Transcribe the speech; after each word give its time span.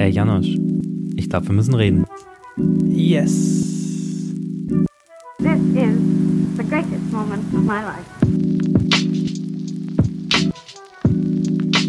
Ey, 0.00 0.10
Janosch, 0.10 0.56
ich 1.16 1.28
glaube, 1.28 1.48
wir 1.48 1.54
müssen 1.54 1.74
reden. 1.74 2.06
Yes. 2.86 4.32
This 5.38 5.60
is 5.74 5.98
the 6.56 6.62
greatest 6.62 7.10
moment 7.10 7.42
of 7.52 7.62
my 7.64 7.82
life. 7.82 8.06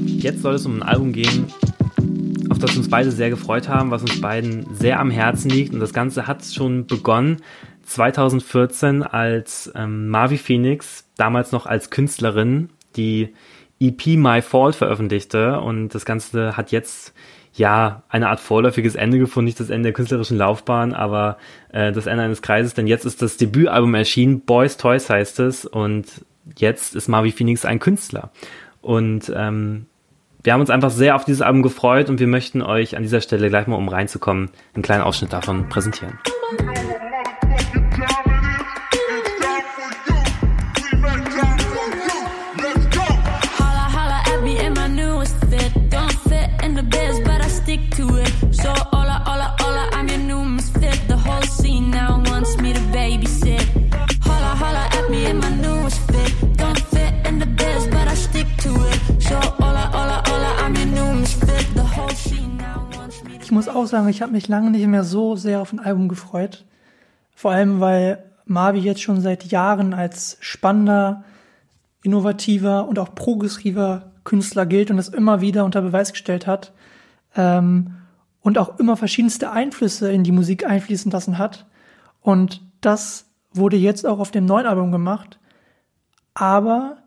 Jetzt 0.08 0.42
soll 0.42 0.56
es 0.56 0.66
um 0.66 0.78
ein 0.78 0.84
Album 0.84 1.14
gehen, 1.14 1.46
auf 2.50 2.58
das 2.58 2.72
wir 2.72 2.80
uns 2.80 2.90
beide 2.90 3.12
sehr 3.12 3.30
gefreut 3.30 3.70
haben, 3.70 3.92
was 3.92 4.02
uns 4.02 4.20
beiden 4.20 4.66
sehr 4.74 5.00
am 5.00 5.12
Herzen 5.12 5.52
liegt. 5.52 5.72
Und 5.76 5.80
das 5.80 5.94
Ganze 5.94 6.26
hat 6.26 6.44
schon 6.44 6.88
begonnen 6.88 7.38
2014, 7.84 9.04
als 9.04 9.72
ähm, 9.76 10.10
Marvi 10.10 10.40
Phoenix, 10.40 11.08
damals 11.16 11.52
noch 11.52 11.68
als 11.68 11.92
Künstlerin, 11.92 12.70
die 12.96 13.36
EP 13.80 14.18
My 14.18 14.42
Fault 14.42 14.74
veröffentlichte. 14.74 15.60
Und 15.60 15.90
das 15.90 16.06
Ganze 16.06 16.58
hat 16.58 16.72
jetzt 16.72 17.14
ja, 17.54 18.04
eine 18.10 18.30
Art 18.30 18.40
vorläufiges 18.40 18.96
Ende 18.96 19.20
gefunden, 19.20 19.46
nicht 19.46 19.60
das 19.60 19.70
Ende 19.70 19.88
der 19.88 19.94
künstlerischen 19.94 20.38
Laufbahn, 20.38 20.94
aber 20.94 21.38
äh, 21.72 21.92
das 21.92 22.06
Ende 22.06 22.24
eines 22.24 22.42
Kreises, 22.42 22.74
denn 22.74 22.88
jetzt 22.88 23.06
ist 23.06 23.22
das 23.22 23.38
Debütalbum 23.38 23.96
erschienen, 23.96 24.42
Boys 24.42 24.78
Toys 24.78 25.10
heißt 25.10 25.40
es, 25.40 25.66
und 25.66 26.06
jetzt 26.58 26.96
ist 26.96 27.08
Marvi 27.08 27.32
Phoenix 27.32 27.66
ein 27.66 27.80
Künstler. 27.80 28.32
Und 28.82 29.32
ähm, 29.36 29.88
wir 30.44 30.54
haben 30.54 30.62
uns 30.62 30.70
einfach 30.70 30.90
sehr 30.92 31.16
auf 31.16 31.26
dieses 31.26 31.42
Album 31.42 31.64
gefreut 31.64 32.10
und 32.10 32.20
wir 32.20 32.28
möchten 32.28 32.62
euch 32.62 32.96
an 32.96 33.04
dieser 33.04 33.22
Stelle 33.22 33.50
gleich 33.50 33.68
mal, 33.68 33.76
um 33.76 33.90
reinzukommen, 33.90 34.50
einen 34.74 34.84
kleinen 34.84 35.04
Ausschnitt 35.04 35.34
davon 35.34 35.68
präsentieren. 35.68 36.18
Auch 63.80 63.88
sagen, 63.88 64.08
ich 64.10 64.22
habe 64.22 64.32
mich 64.32 64.48
lange 64.48 64.72
nicht 64.72 64.86
mehr 64.88 65.04
so 65.04 65.36
sehr 65.36 65.62
auf 65.62 65.74
ein 65.74 65.80
Album 65.80 66.08
gefreut. 66.08 66.66
Vor 67.34 67.52
allem, 67.52 67.80
weil 67.80 68.24
Marvi 68.46 68.80
jetzt 68.80 69.02
schon 69.02 69.22
seit 69.22 69.46
Jahren 69.46 69.94
als 69.94 70.38
spannender, 70.40 71.24
innovativer 72.04 72.88
und 72.88 73.00
auch 73.00 73.16
progressiver 73.16 74.12
Künstler 74.24 74.66
gilt 74.66 74.92
und 74.92 74.98
das 74.98 75.10
immer 75.10 75.42
wieder 75.42 75.66
unter 75.66 75.82
Beweis 75.82 76.12
gestellt 76.12 76.48
hat. 76.48 76.74
Ähm, 77.36 77.96
und 78.42 78.58
auch 78.58 78.80
immer 78.80 78.96
verschiedenste 78.96 79.52
Einflüsse 79.52 80.12
in 80.12 80.24
die 80.24 80.32
Musik 80.32 80.66
einfließen 80.66 81.12
lassen 81.12 81.38
hat. 81.38 81.66
Und 82.22 82.62
das 82.82 83.26
wurde 83.52 83.78
jetzt 83.78 84.06
auch 84.06 84.20
auf 84.20 84.32
dem 84.32 84.46
neuen 84.46 84.66
Album 84.66 84.92
gemacht. 84.92 85.40
Aber 86.34 86.98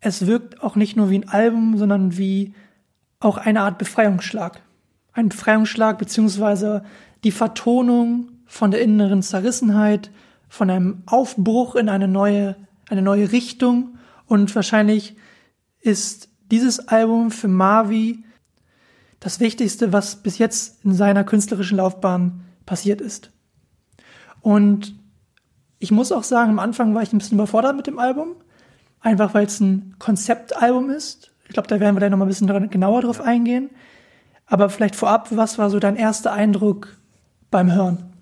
es 0.00 0.26
wirkt 0.26 0.62
auch 0.62 0.76
nicht 0.76 0.96
nur 0.96 1.10
wie 1.10 1.18
ein 1.18 1.28
Album, 1.28 1.76
sondern 1.76 2.16
wie 2.16 2.54
auch 3.18 3.38
eine 3.38 3.62
Art 3.62 3.78
Befreiungsschlag 3.78 4.60
ein 5.16 5.30
Befreiungsschlag 5.30 5.98
beziehungsweise 5.98 6.84
die 7.24 7.32
Vertonung 7.32 8.30
von 8.46 8.70
der 8.70 8.82
inneren 8.82 9.22
Zerrissenheit, 9.22 10.10
von 10.48 10.70
einem 10.70 11.02
Aufbruch 11.06 11.74
in 11.74 11.88
eine 11.88 12.06
neue, 12.06 12.54
eine 12.88 13.02
neue 13.02 13.32
Richtung 13.32 13.98
und 14.26 14.54
wahrscheinlich 14.54 15.16
ist 15.80 16.28
dieses 16.50 16.88
Album 16.88 17.30
für 17.30 17.48
Marvi 17.48 18.24
das 19.18 19.40
Wichtigste, 19.40 19.92
was 19.92 20.22
bis 20.22 20.38
jetzt 20.38 20.84
in 20.84 20.94
seiner 20.94 21.24
künstlerischen 21.24 21.78
Laufbahn 21.78 22.44
passiert 22.66 23.00
ist. 23.00 23.32
Und 24.40 24.94
ich 25.78 25.90
muss 25.90 26.12
auch 26.12 26.22
sagen, 26.22 26.50
am 26.50 26.58
Anfang 26.58 26.94
war 26.94 27.02
ich 27.02 27.12
ein 27.12 27.18
bisschen 27.18 27.38
überfordert 27.38 27.74
mit 27.74 27.86
dem 27.86 27.98
Album, 27.98 28.36
einfach 29.00 29.34
weil 29.34 29.46
es 29.46 29.60
ein 29.60 29.96
Konzeptalbum 29.98 30.90
ist. 30.90 31.32
Ich 31.46 31.54
glaube, 31.54 31.68
da 31.68 31.80
werden 31.80 31.96
wir 31.96 32.00
dann 32.00 32.10
noch 32.10 32.18
mal 32.18 32.26
ein 32.26 32.28
bisschen 32.28 32.70
genauer 32.70 33.02
drauf 33.02 33.20
eingehen. 33.20 33.70
Aber 34.46 34.68
vielleicht 34.70 34.96
vorab, 34.96 35.28
was 35.32 35.58
war 35.58 35.70
so 35.70 35.78
dein 35.78 35.96
erster 35.96 36.32
Eindruck 36.32 36.96
beim 37.50 37.72
Hören? 37.72 38.12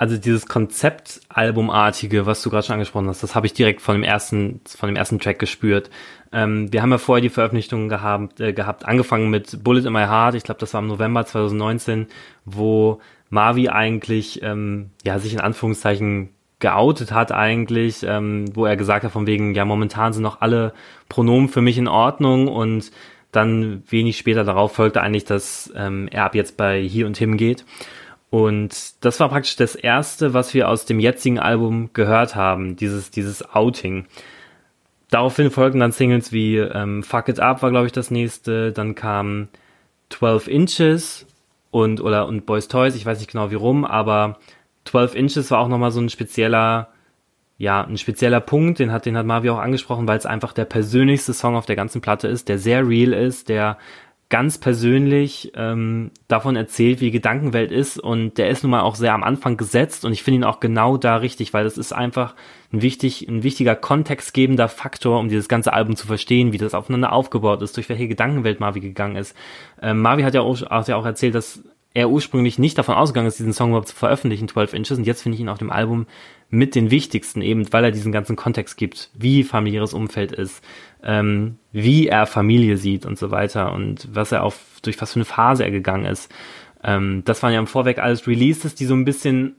Also 0.00 0.16
dieses 0.16 0.46
Konzeptalbumartige, 0.46 2.24
was 2.24 2.40
du 2.40 2.48
gerade 2.48 2.64
schon 2.64 2.74
angesprochen 2.74 3.08
hast, 3.08 3.22
das 3.22 3.34
habe 3.34 3.44
ich 3.44 3.52
direkt 3.52 3.82
von 3.82 3.96
dem 3.96 4.02
ersten, 4.02 4.62
von 4.66 4.88
dem 4.88 4.96
ersten 4.96 5.18
Track 5.18 5.38
gespürt. 5.38 5.90
Ähm, 6.32 6.72
wir 6.72 6.80
haben 6.80 6.90
ja 6.90 6.96
vorher 6.96 7.20
die 7.20 7.28
Veröffentlichung 7.28 7.90
gehabt, 7.90 8.40
äh, 8.40 8.54
gehabt, 8.54 8.86
angefangen 8.86 9.28
mit 9.28 9.62
Bullet 9.62 9.86
in 9.86 9.92
My 9.92 10.06
Heart. 10.06 10.36
Ich 10.36 10.44
glaube, 10.44 10.60
das 10.60 10.72
war 10.72 10.80
im 10.80 10.86
November 10.86 11.26
2019, 11.26 12.06
wo 12.46 13.00
Marvi 13.28 13.68
eigentlich 13.68 14.42
ähm, 14.42 14.90
ja 15.04 15.18
sich 15.18 15.34
in 15.34 15.40
Anführungszeichen 15.40 16.30
geoutet 16.60 17.12
hat 17.12 17.32
eigentlich, 17.32 18.02
ähm, 18.02 18.46
wo 18.54 18.64
er 18.64 18.76
gesagt 18.76 19.04
hat 19.04 19.12
von 19.12 19.26
wegen, 19.26 19.54
ja 19.54 19.66
momentan 19.66 20.14
sind 20.14 20.22
noch 20.22 20.40
alle 20.40 20.72
Pronomen 21.10 21.48
für 21.48 21.60
mich 21.60 21.76
in 21.76 21.88
Ordnung 21.88 22.48
und 22.48 22.90
dann 23.32 23.82
wenig 23.88 24.18
später 24.18 24.44
darauf 24.44 24.72
folgte 24.72 25.02
eigentlich, 25.02 25.24
dass 25.24 25.72
ähm, 25.76 26.08
er 26.10 26.24
ab 26.24 26.34
jetzt 26.34 26.56
bei 26.56 26.80
Hier 26.80 27.06
und 27.06 27.16
Him 27.16 27.36
geht. 27.36 27.64
Und 28.30 29.04
das 29.04 29.18
war 29.18 29.28
praktisch 29.28 29.56
das 29.56 29.74
erste, 29.74 30.34
was 30.34 30.54
wir 30.54 30.68
aus 30.68 30.84
dem 30.84 31.00
jetzigen 31.00 31.38
Album 31.38 31.90
gehört 31.92 32.36
haben, 32.36 32.76
dieses, 32.76 33.10
dieses 33.10 33.54
Outing. 33.54 34.06
Daraufhin 35.10 35.50
folgten 35.50 35.80
dann 35.80 35.90
Singles 35.90 36.32
wie 36.32 36.58
ähm, 36.58 37.02
Fuck 37.02 37.28
It 37.28 37.40
Up 37.40 37.62
war, 37.62 37.70
glaube 37.70 37.86
ich, 37.86 37.92
das 37.92 38.12
nächste. 38.12 38.72
Dann 38.72 38.94
kam 38.94 39.48
12 40.10 40.46
Inches 40.46 41.26
und, 41.72 42.00
oder, 42.00 42.26
und 42.26 42.46
Boys 42.46 42.68
Toys, 42.68 42.94
ich 42.94 43.04
weiß 43.06 43.18
nicht 43.18 43.32
genau 43.32 43.50
wie 43.50 43.56
rum, 43.56 43.84
aber 43.84 44.38
12 44.84 45.14
Inches 45.16 45.50
war 45.50 45.58
auch 45.58 45.68
nochmal 45.68 45.90
so 45.90 46.00
ein 46.00 46.08
spezieller 46.08 46.89
ja, 47.60 47.82
ein 47.84 47.98
spezieller 47.98 48.40
Punkt, 48.40 48.78
den 48.78 48.90
hat, 48.90 49.04
den 49.04 49.18
hat 49.18 49.26
Marvi 49.26 49.50
auch 49.50 49.58
angesprochen, 49.58 50.08
weil 50.08 50.16
es 50.16 50.24
einfach 50.24 50.54
der 50.54 50.64
persönlichste 50.64 51.34
Song 51.34 51.56
auf 51.56 51.66
der 51.66 51.76
ganzen 51.76 52.00
Platte 52.00 52.26
ist, 52.26 52.48
der 52.48 52.58
sehr 52.58 52.88
real 52.88 53.12
ist, 53.12 53.50
der 53.50 53.76
ganz 54.30 54.56
persönlich 54.56 55.52
ähm, 55.56 56.10
davon 56.26 56.56
erzählt, 56.56 57.00
wie 57.00 57.06
die 57.06 57.10
Gedankenwelt 57.10 57.70
ist 57.70 57.98
und 57.98 58.38
der 58.38 58.48
ist 58.48 58.62
nun 58.62 58.70
mal 58.70 58.80
auch 58.80 58.94
sehr 58.94 59.12
am 59.12 59.22
Anfang 59.22 59.58
gesetzt 59.58 60.06
und 60.06 60.12
ich 60.12 60.22
finde 60.22 60.36
ihn 60.36 60.44
auch 60.44 60.58
genau 60.58 60.96
da 60.96 61.16
richtig, 61.16 61.52
weil 61.52 61.64
das 61.64 61.76
ist 61.76 61.92
einfach 61.92 62.34
ein 62.72 62.80
wichtig, 62.80 63.28
ein 63.28 63.42
wichtiger 63.42 63.76
kontextgebender 63.76 64.68
Faktor, 64.68 65.20
um 65.20 65.28
dieses 65.28 65.48
ganze 65.48 65.74
Album 65.74 65.96
zu 65.96 66.06
verstehen, 66.06 66.54
wie 66.54 66.58
das 66.58 66.72
aufeinander 66.72 67.12
aufgebaut 67.12 67.60
ist, 67.60 67.76
durch 67.76 67.90
welche 67.90 68.08
Gedankenwelt 68.08 68.58
Marvi 68.58 68.80
gegangen 68.80 69.16
ist. 69.16 69.36
Ähm, 69.82 70.00
Marvi 70.00 70.22
hat 70.22 70.32
ja 70.32 70.40
auch, 70.40 70.62
hat 70.62 70.88
ja 70.88 70.96
auch 70.96 71.04
erzählt, 71.04 71.34
dass 71.34 71.62
er 71.92 72.08
ursprünglich 72.08 72.58
nicht 72.58 72.78
davon 72.78 72.94
ausgegangen 72.94 73.26
ist, 73.26 73.38
diesen 73.38 73.52
Song 73.52 73.70
überhaupt 73.70 73.88
zu 73.88 73.96
veröffentlichen, 73.96 74.48
12 74.48 74.74
Inches, 74.74 74.98
und 74.98 75.06
jetzt 75.06 75.22
finde 75.22 75.34
ich 75.34 75.40
ihn 75.40 75.48
auf 75.48 75.58
dem 75.58 75.70
Album 75.70 76.06
mit 76.48 76.74
den 76.74 76.90
wichtigsten, 76.90 77.42
eben 77.42 77.72
weil 77.72 77.84
er 77.84 77.90
diesen 77.90 78.12
ganzen 78.12 78.36
Kontext 78.36 78.76
gibt, 78.76 79.10
wie 79.14 79.44
familiäres 79.44 79.94
Umfeld 79.94 80.32
ist, 80.32 80.62
ähm, 81.02 81.56
wie 81.72 82.08
er 82.08 82.26
Familie 82.26 82.76
sieht 82.76 83.06
und 83.06 83.18
so 83.18 83.30
weiter 83.30 83.72
und 83.72 84.08
was 84.12 84.32
er 84.32 84.44
auf, 84.44 84.58
durch 84.82 85.00
was 85.00 85.12
für 85.12 85.18
eine 85.18 85.24
Phase 85.24 85.64
er 85.64 85.70
gegangen 85.70 86.06
ist. 86.06 86.32
Ähm, 86.82 87.22
das 87.24 87.42
waren 87.42 87.52
ja 87.52 87.58
im 87.58 87.66
Vorweg 87.66 87.98
alles 87.98 88.26
Releases, 88.26 88.74
die 88.74 88.86
so 88.86 88.94
ein 88.94 89.04
bisschen, 89.04 89.56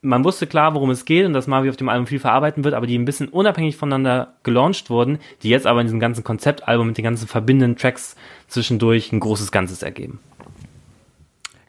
man 0.00 0.24
wusste 0.24 0.46
klar, 0.46 0.74
worum 0.74 0.90
es 0.90 1.04
geht 1.04 1.24
und 1.26 1.32
dass 1.32 1.46
Marvi 1.46 1.70
auf 1.70 1.76
dem 1.76 1.88
Album 1.88 2.06
viel 2.06 2.18
verarbeiten 2.18 2.64
wird, 2.64 2.74
aber 2.74 2.86
die 2.86 2.98
ein 2.98 3.06
bisschen 3.06 3.28
unabhängig 3.28 3.76
voneinander 3.76 4.34
gelauncht 4.42 4.90
wurden, 4.90 5.18
die 5.42 5.48
jetzt 5.48 5.66
aber 5.66 5.80
in 5.80 5.86
diesem 5.86 6.00
ganzen 6.00 6.24
Konzeptalbum 6.24 6.88
mit 6.88 6.98
den 6.98 7.04
ganzen 7.04 7.28
verbindenden 7.28 7.76
Tracks 7.76 8.16
zwischendurch 8.48 9.12
ein 9.12 9.20
großes 9.20 9.52
Ganzes 9.52 9.82
ergeben. 9.82 10.20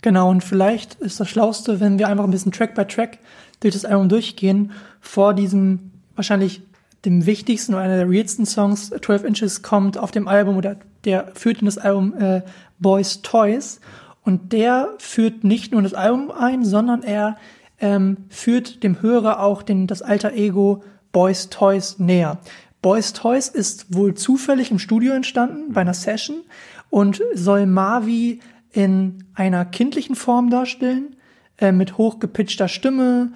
Genau, 0.05 0.29
und 0.29 0.43
vielleicht 0.43 0.93
ist 1.01 1.19
das 1.19 1.27
Schlauste, 1.29 1.79
wenn 1.79 1.97
wir 1.97 2.07
einfach 2.07 2.25
ein 2.25 2.29
bisschen 2.29 2.51
Track 2.51 2.75
by 2.75 2.85
Track 2.85 3.17
durch 3.61 3.73
das 3.73 3.85
Album 3.85 4.07
durchgehen, 4.07 4.71
vor 5.01 5.33
diesem 5.33 5.93
wahrscheinlich 6.16 6.61
dem 7.05 7.25
wichtigsten 7.25 7.73
oder 7.73 7.81
einer 7.81 7.97
der 7.97 8.07
realsten 8.07 8.45
Songs, 8.45 8.91
12 8.91 9.23
Inches, 9.23 9.63
kommt 9.63 9.97
auf 9.97 10.11
dem 10.11 10.27
Album 10.27 10.57
oder 10.57 10.75
der 11.05 11.31
führt 11.33 11.61
in 11.61 11.65
das 11.65 11.79
Album 11.79 12.13
äh, 12.19 12.44
Boys 12.77 13.24
Toys. 13.24 13.80
Und 14.21 14.53
der 14.53 14.89
führt 15.00 15.44
nicht 15.44 15.71
nur 15.71 15.81
das 15.81 15.95
Album 15.95 16.30
ein, 16.30 16.63
sondern 16.63 17.01
er 17.01 17.38
ähm, 17.81 18.18
führt 18.30 18.83
dem 18.83 19.01
Hörer 19.01 19.39
auch 19.39 19.63
den, 19.63 19.88
das 19.88 20.03
alter 20.03 20.33
Ego 20.33 20.83
Boys 21.13 21.50
Toys 21.50 21.97
näher. 21.97 22.38
Boys 22.83 23.13
Toys 23.13 23.47
ist 23.47 23.91
wohl 23.95 24.13
zufällig 24.13 24.69
im 24.69 24.77
Studio 24.77 25.13
entstanden, 25.13 25.74
bei 25.74 25.81
einer 25.81 25.95
Session, 25.95 26.44
und 26.91 27.24
soll 27.33 27.65
Marvi 27.65 28.39
in 28.75 29.24
einer 29.33 29.63
kindlichen 29.63 30.16
Form 30.16 30.50
darstellen, 30.50 31.16
äh, 31.57 31.72
mit 31.72 31.98
hochgepitchter 31.98 32.68
Stimme. 32.68 33.31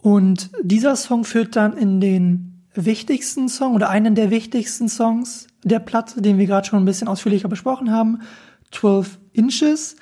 Und 0.00 0.50
dieser 0.62 0.96
Song 0.96 1.24
führt 1.24 1.56
dann 1.56 1.76
in 1.76 2.00
den 2.00 2.64
wichtigsten 2.72 3.48
Song 3.48 3.74
oder 3.74 3.90
einen 3.90 4.14
der 4.14 4.30
wichtigsten 4.30 4.88
Songs 4.88 5.46
der 5.62 5.78
Platte, 5.78 6.22
den 6.22 6.38
wir 6.38 6.46
gerade 6.46 6.66
schon 6.66 6.78
ein 6.80 6.86
bisschen 6.86 7.08
ausführlicher 7.08 7.48
besprochen 7.48 7.92
haben, 7.92 8.22
12 8.70 9.18
Inches, 9.32 9.96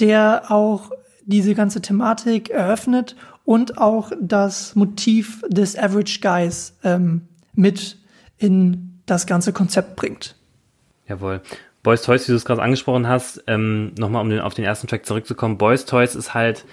der 0.00 0.50
auch 0.50 0.90
diese 1.24 1.54
ganze 1.54 1.80
Thematik 1.80 2.50
eröffnet 2.50 3.14
und 3.44 3.78
auch 3.78 4.10
das 4.20 4.74
Motiv 4.74 5.44
des 5.48 5.78
Average 5.78 6.18
Guys 6.20 6.76
ähm, 6.82 7.28
mit 7.54 7.98
in 8.38 9.00
das 9.06 9.26
ganze 9.26 9.52
Konzept 9.52 9.94
bringt. 9.94 10.34
Jawohl. 11.06 11.42
Boys 11.82 12.02
Toys, 12.02 12.28
wie 12.28 12.32
du 12.32 12.36
es 12.36 12.44
gerade 12.44 12.62
angesprochen 12.62 13.08
hast, 13.08 13.42
ähm, 13.46 13.92
nochmal 13.98 14.22
um 14.22 14.30
den, 14.30 14.40
auf 14.40 14.54
den 14.54 14.64
ersten 14.64 14.86
Track 14.86 15.04
zurückzukommen. 15.04 15.58
Boys 15.58 15.84
Toys 15.84 16.14
ist 16.14 16.34
halt 16.34 16.64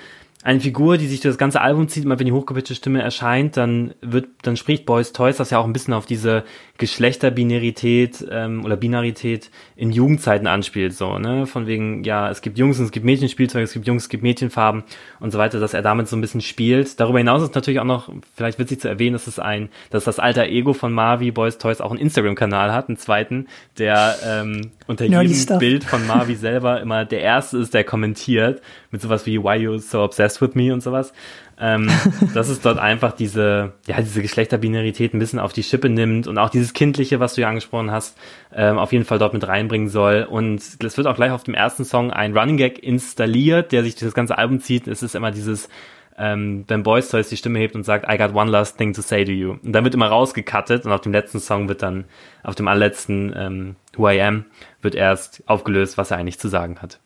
eine 0.42 0.62
Figur, 0.62 0.98
die 0.98 1.08
sich 1.08 1.20
durch 1.20 1.34
das 1.34 1.38
ganze 1.38 1.60
Album 1.60 1.90
zieht, 1.90 2.06
immer 2.06 2.18
wenn 2.18 2.26
die 2.26 2.32
hochgepitchte 2.32 2.74
Stimme 2.74 3.02
erscheint, 3.02 3.58
dann 3.58 3.94
wird, 4.02 4.28
dann 4.44 4.56
spricht 4.56 4.86
Boys 4.86 5.12
Toys 5.12 5.36
das 5.36 5.50
ja 5.50 5.58
auch 5.58 5.66
ein 5.66 5.74
bisschen 5.74 5.94
auf 5.94 6.06
diese 6.06 6.46
Geschlechterbinarität 6.78 8.26
ähm, 8.32 8.64
oder 8.64 8.78
Binarität 8.78 9.52
in 9.76 9.92
Jugendzeiten 9.92 10.48
anspielt, 10.48 10.94
so, 10.94 11.20
ne? 11.20 11.46
Von 11.46 11.68
wegen, 11.68 12.06
ja, 12.06 12.30
es 12.30 12.42
gibt 12.42 12.58
Jungs 12.58 12.80
und 12.80 12.86
es 12.86 12.92
gibt 12.92 13.06
Mädchenspielzeug, 13.06 13.64
es 13.64 13.74
gibt 13.74 13.86
Jungs, 13.86 14.04
es 14.04 14.10
gibt 14.10 14.24
Mädchenfarben 14.24 14.84
und 15.20 15.32
so 15.32 15.38
weiter, 15.38 15.60
dass 15.60 15.74
er 15.74 15.82
damit 15.82 16.08
so 16.08 16.16
ein 16.16 16.22
bisschen 16.22 16.40
spielt. 16.40 17.02
Darüber 17.02 17.18
hinaus 17.18 17.44
ist 17.44 17.54
natürlich 17.54 17.82
auch 17.82 17.86
noch, 17.86 18.10
vielleicht 18.34 18.60
witzig 18.60 18.80
zu 18.80 18.88
erwähnen, 18.88 19.14
dass 19.14 19.28
es 19.28 19.40
ein, 19.40 19.68
dass 19.90 20.06
das 20.06 20.20
alter 20.20 20.46
Ego 20.46 20.72
von 20.72 20.94
Marvi 20.94 21.32
Boys 21.32 21.58
Toys 21.58 21.82
auch 21.82 21.92
einen 21.92 22.00
Instagram-Kanal 22.00 22.72
hat, 22.72 22.88
einen 22.88 22.98
zweiten, 22.98 23.48
der 23.78 24.16
ähm, 24.26 24.72
unter 24.88 25.04
jedem 25.04 25.60
Bild 25.60 25.84
von 25.84 26.08
Marvi 26.08 26.36
selber 26.36 26.80
immer 26.80 27.04
der 27.04 27.20
erste 27.20 27.58
ist, 27.58 27.74
der 27.74 27.84
kommentiert, 27.84 28.62
mit 28.92 29.02
sowas 29.02 29.26
wie 29.26 29.44
Why 29.44 29.58
you 29.58 29.78
so 29.80 30.02
obsessed 30.02 30.29
with 30.42 30.56
me 30.56 30.74
und 30.74 30.82
sowas 30.82 31.14
ähm, 31.60 31.90
dass 32.34 32.50
es 32.50 32.62
dort 32.62 32.80
einfach 32.80 33.12
diese, 33.12 33.74
ja, 33.86 34.00
diese 34.02 34.22
Geschlechterbinarität 34.22 35.14
ein 35.14 35.20
bisschen 35.20 35.40
auf 35.40 35.54
die 35.54 35.64
Schippe 35.64 35.90
nimmt 35.90 36.28
und 36.28 36.38
auch 36.38 36.50
dieses 36.50 36.74
Kindliche, 36.74 37.20
was 37.20 37.36
du 37.36 37.42
ja 37.42 37.50
angesprochen 37.50 37.92
hast, 37.92 38.18
ähm, 38.54 38.78
auf 38.78 38.94
jeden 38.94 39.06
Fall 39.06 39.20
dort 39.20 39.34
mit 39.34 39.48
reinbringen 39.48 39.90
soll. 39.90 40.26
Und 40.30 40.62
es 40.62 40.98
wird 40.98 41.08
auch 41.08 41.16
gleich 41.16 41.32
auf 41.32 41.44
dem 41.44 41.54
ersten 41.54 41.84
Song 41.84 42.12
ein 42.12 42.36
Running 42.38 42.58
Gag 42.58 42.82
installiert, 42.82 43.72
der 43.72 43.84
sich 43.84 43.96
durch 43.96 44.08
das 44.08 44.14
ganze 44.14 44.38
Album 44.38 44.62
zieht. 44.62 44.88
Es 44.88 45.04
ist 45.04 45.16
immer 45.16 45.32
dieses, 45.32 45.70
ähm, 46.18 46.64
wenn 46.68 46.84
Boys 46.84 47.10
Toys 47.10 47.30
die 47.30 47.38
Stimme 47.38 47.60
hebt 47.60 47.76
und 47.76 47.84
sagt, 47.84 48.10
I 48.10 48.18
got 48.18 48.34
one 48.34 48.50
last 48.50 48.78
thing 48.78 48.94
to 48.94 49.02
say 49.02 49.26
to 49.26 49.32
you. 49.32 49.58
Und 49.64 49.74
dann 49.74 49.84
wird 49.84 49.94
immer 49.94 50.08
rausgecuttet 50.08 50.86
und 50.86 50.92
auf 50.94 51.02
dem 51.02 51.12
letzten 51.12 51.40
Song 51.40 51.68
wird 51.68 51.82
dann, 51.82 52.06
auf 52.44 52.56
dem 52.56 52.70
allerletzten 52.70 53.34
ähm, 53.36 53.76
Who 53.98 54.10
I 54.10 54.22
Am, 54.22 54.46
wird 54.82 54.96
erst 54.96 55.44
aufgelöst, 55.46 55.98
was 55.98 56.12
er 56.12 56.18
eigentlich 56.18 56.40
zu 56.40 56.48
sagen 56.48 56.78
hat. 56.82 57.00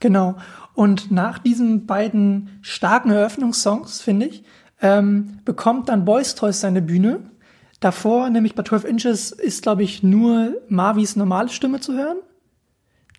Genau. 0.00 0.36
Und 0.74 1.10
nach 1.10 1.38
diesen 1.38 1.86
beiden 1.86 2.58
starken 2.62 3.10
Eröffnungssongs, 3.10 4.00
finde 4.00 4.26
ich, 4.26 4.44
ähm, 4.80 5.38
bekommt 5.44 5.88
dann 5.88 6.04
Boys 6.04 6.34
Toys 6.34 6.60
seine 6.60 6.82
Bühne. 6.82 7.20
Davor, 7.80 8.30
nämlich 8.30 8.54
bei 8.54 8.62
12 8.62 8.84
Inches, 8.84 9.32
ist, 9.32 9.62
glaube 9.62 9.82
ich, 9.82 10.02
nur 10.02 10.54
Marvis 10.68 11.16
normale 11.16 11.48
Stimme 11.48 11.80
zu 11.80 11.94
hören. 11.94 12.18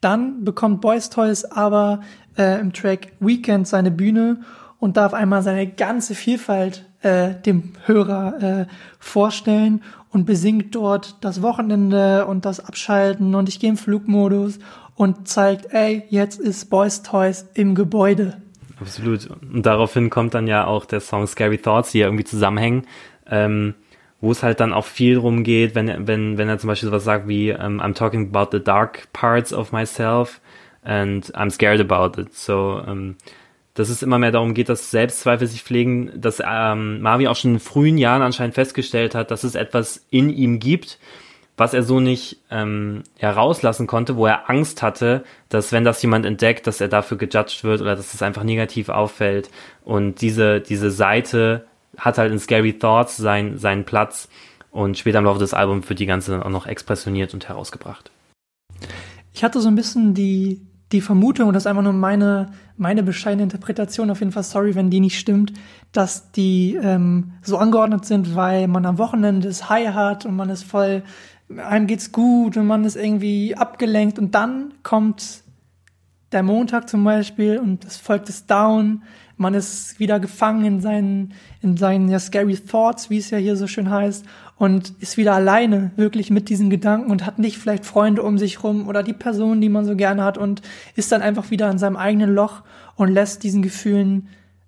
Dann 0.02 0.44
bekommt 0.44 0.82
Boys 0.82 1.10
Toys 1.10 1.46
aber 1.46 2.02
äh, 2.38 2.60
im 2.60 2.74
Track 2.74 3.14
Weekend 3.20 3.68
seine 3.68 3.92
Bühne 3.92 4.42
und 4.80 4.98
darf 4.98 5.14
einmal 5.14 5.44
seine 5.44 5.68
ganze 5.68 6.16
Vielfalt 6.16 6.86
äh, 7.02 7.36
dem 7.36 7.74
Hörer 7.86 8.42
äh, 8.42 8.66
vorstellen 9.00 9.84
und 10.12 10.26
besingt 10.26 10.76
dort 10.76 11.24
das 11.24 11.42
Wochenende 11.42 12.26
und 12.26 12.46
das 12.46 12.60
Abschalten 12.60 13.36
und 13.36 13.50
ich 13.50 13.60
gehe 13.60 13.70
im 13.70 13.78
Flugmodus 13.78 14.60
und 14.96 15.28
zeigt, 15.28 15.74
ey, 15.74 16.04
jetzt 16.10 16.40
ist 16.40 16.70
Boys 16.70 17.02
Toys 17.02 17.48
im 17.54 17.76
Gebäude. 17.76 18.42
Absolut. 18.80 19.30
Und 19.30 19.66
daraufhin 19.66 20.10
kommt 20.10 20.34
dann 20.34 20.48
ja 20.48 20.66
auch 20.66 20.86
der 20.86 21.00
Song 21.00 21.28
Scary 21.28 21.60
Thoughts, 21.60 21.92
die 21.92 22.00
ja 22.00 22.08
irgendwie 22.08 22.24
zusammenhängen, 22.24 22.88
ähm, 23.30 23.76
wo 24.20 24.32
es 24.32 24.44
halt 24.44 24.60
dann 24.60 24.74
auch 24.74 24.86
viel 24.86 25.16
drum 25.16 25.44
geht, 25.44 25.76
wenn, 25.76 26.08
wenn, 26.08 26.38
wenn 26.38 26.50
er 26.50 26.58
zum 26.58 26.68
Beispiel 26.68 26.90
sowas 26.90 27.04
sagt 27.04 27.28
wie, 27.28 27.52
um, 27.52 27.60
ähm, 27.60 27.82
I'm 27.82 27.94
talking 27.94 28.30
about 28.34 28.56
the 28.56 28.64
dark 28.64 29.08
parts 29.14 29.54
of 29.54 29.72
myself 29.72 30.42
and 30.84 31.26
I'm 31.36 31.52
scared 31.52 31.80
about 31.80 32.20
it. 32.20 32.34
So, 32.34 32.82
ähm, 32.88 33.16
dass 33.74 33.90
es 33.90 34.04
immer 34.04 34.20
mehr 34.20 34.32
darum 34.32 34.54
geht, 34.54 34.70
dass 34.70 34.92
Selbstzweifel 34.92 35.48
sich 35.48 35.64
pflegen, 35.64 36.12
dass 36.16 36.42
ähm, 36.46 37.02
Marvi 37.02 37.28
auch 37.28 37.36
schon 37.36 37.54
in 37.54 37.60
frühen 37.60 37.98
Jahren 37.98 38.22
anscheinend 38.22 38.56
festgestellt 38.56 39.16
hat, 39.16 39.32
dass 39.32 39.44
es 39.44 39.56
etwas 39.56 40.06
in 40.10 40.30
ihm 40.30 40.60
gibt, 40.60 41.00
was 41.58 41.74
er 41.74 41.84
so 41.84 42.00
nicht 42.00 42.38
ähm, 42.50 43.04
herauslassen 43.18 43.88
konnte, 43.88 44.18
wo 44.18 44.26
er 44.26 44.50
Angst 44.50 44.82
hatte, 44.82 45.24
dass 45.50 45.72
wenn 45.72 45.84
das 45.84 46.02
jemand 46.02 46.26
entdeckt, 46.26 46.68
dass 46.68 46.82
er 46.82 46.88
dafür 46.88 47.18
gejudged 47.18 47.64
wird 47.64 47.82
oder 47.82 47.96
dass 47.96 48.14
es 48.14 48.22
einfach 48.22 48.44
negativ 48.44 48.90
auffällt. 48.90 49.50
Und 49.84 50.22
diese, 50.22 50.60
diese 50.60 50.92
Seite 50.92 51.66
hat 51.98 52.18
halt 52.18 52.32
in 52.32 52.40
Scary 52.40 52.78
Thoughts 52.78 53.18
sein, 53.18 53.58
seinen 53.58 53.86
Platz 53.86 54.28
und 54.72 54.98
später 54.98 55.20
im 55.20 55.26
Laufe 55.26 55.40
des 55.40 55.54
Albums 55.54 55.88
wird 55.88 56.00
die 56.00 56.06
ganze 56.06 56.32
dann 56.32 56.44
auch 56.44 56.50
noch 56.50 56.66
expressioniert 56.66 57.34
und 57.34 57.48
herausgebracht. 57.48 58.10
Ich 59.34 59.44
hatte 59.44 59.62
so 59.62 59.68
ein 59.68 59.76
bisschen 59.76 60.14
die, 60.14 60.62
die 60.92 61.02
Vermutung, 61.02 61.48
und 61.48 61.54
das 61.54 61.64
ist 61.64 61.68
einfach 61.68 61.84
nur 61.84 61.94
meine, 61.94 62.48
meine 62.78 63.04
bescheidene 63.04 63.44
Interpretation, 63.44 64.10
auf 64.10 64.20
jeden 64.20 64.32
Fall 64.32 64.44
sorry, 64.44 64.76
wenn 64.76 64.90
die 64.90 65.00
nicht 65.00 65.20
stimmt, 65.20 65.54
dass 65.92 66.32
die 66.32 66.78
ähm, 66.82 67.34
so 67.42 67.58
angeordnet 67.58 68.06
sind, 68.06 68.36
weil 68.36 68.68
man 68.68 68.86
am 68.86 68.98
Wochenende 68.98 69.48
das 69.48 69.70
High 69.70 69.94
hat 69.94 70.26
und 70.26 70.36
man 70.36 70.50
ist 70.50 70.64
voll 70.64 71.04
einem 71.58 71.88
geht's 71.88 72.12
gut 72.12 72.58
und 72.58 72.68
man 72.68 72.84
ist 72.84 72.96
irgendwie 72.96 73.56
abgelenkt 73.56 74.20
und 74.20 74.36
dann 74.36 74.74
kommt 74.84 75.44
der 76.32 76.44
Montag 76.44 76.90
zum 76.90 77.04
Beispiel 77.04 77.60
und 77.60 77.84
es 77.86 77.98
folgt 77.98 78.30
es 78.30 78.46
Down. 78.46 79.04
Man 79.36 79.54
ist 79.54 80.00
wieder 80.00 80.20
gefangen 80.20 80.64
in 80.66 80.82
seinen, 80.82 81.34
in 81.62 81.76
seinen 81.76 82.10
ja, 82.10 82.20
scary 82.20 82.56
thoughts, 82.56 83.10
wie 83.10 83.18
es 83.18 83.32
ja 83.32 83.38
hier 83.38 83.56
so 83.56 83.68
schön 83.68 83.90
heißt, 83.90 84.26
und 84.62 84.94
ist 85.00 85.18
wieder 85.18 85.34
alleine 85.34 85.92
wirklich 85.96 86.30
mit 86.30 86.50
diesen 86.50 86.70
Gedanken 86.70 87.10
und 87.10 87.26
hat 87.26 87.40
nicht 87.40 87.58
vielleicht 87.58 87.86
Freunde 87.86 88.24
um 88.24 88.38
sich 88.38 88.64
rum 88.64 88.88
oder 88.88 89.04
die 89.04 89.14
Person, 89.14 89.60
die 89.60 89.70
man 89.70 89.86
so 89.86 89.96
gerne 89.96 90.24
hat 90.24 90.38
und 90.38 90.62
ist 90.96 91.12
dann 91.12 91.22
einfach 91.22 91.52
wieder 91.52 91.70
in 91.70 91.78
seinem 91.78 91.98
eigenen 91.98 92.34
Loch 92.34 92.62
und 92.96 93.10
lässt 93.10 93.44
diesen 93.44 93.62
Gefühlen 93.62 94.28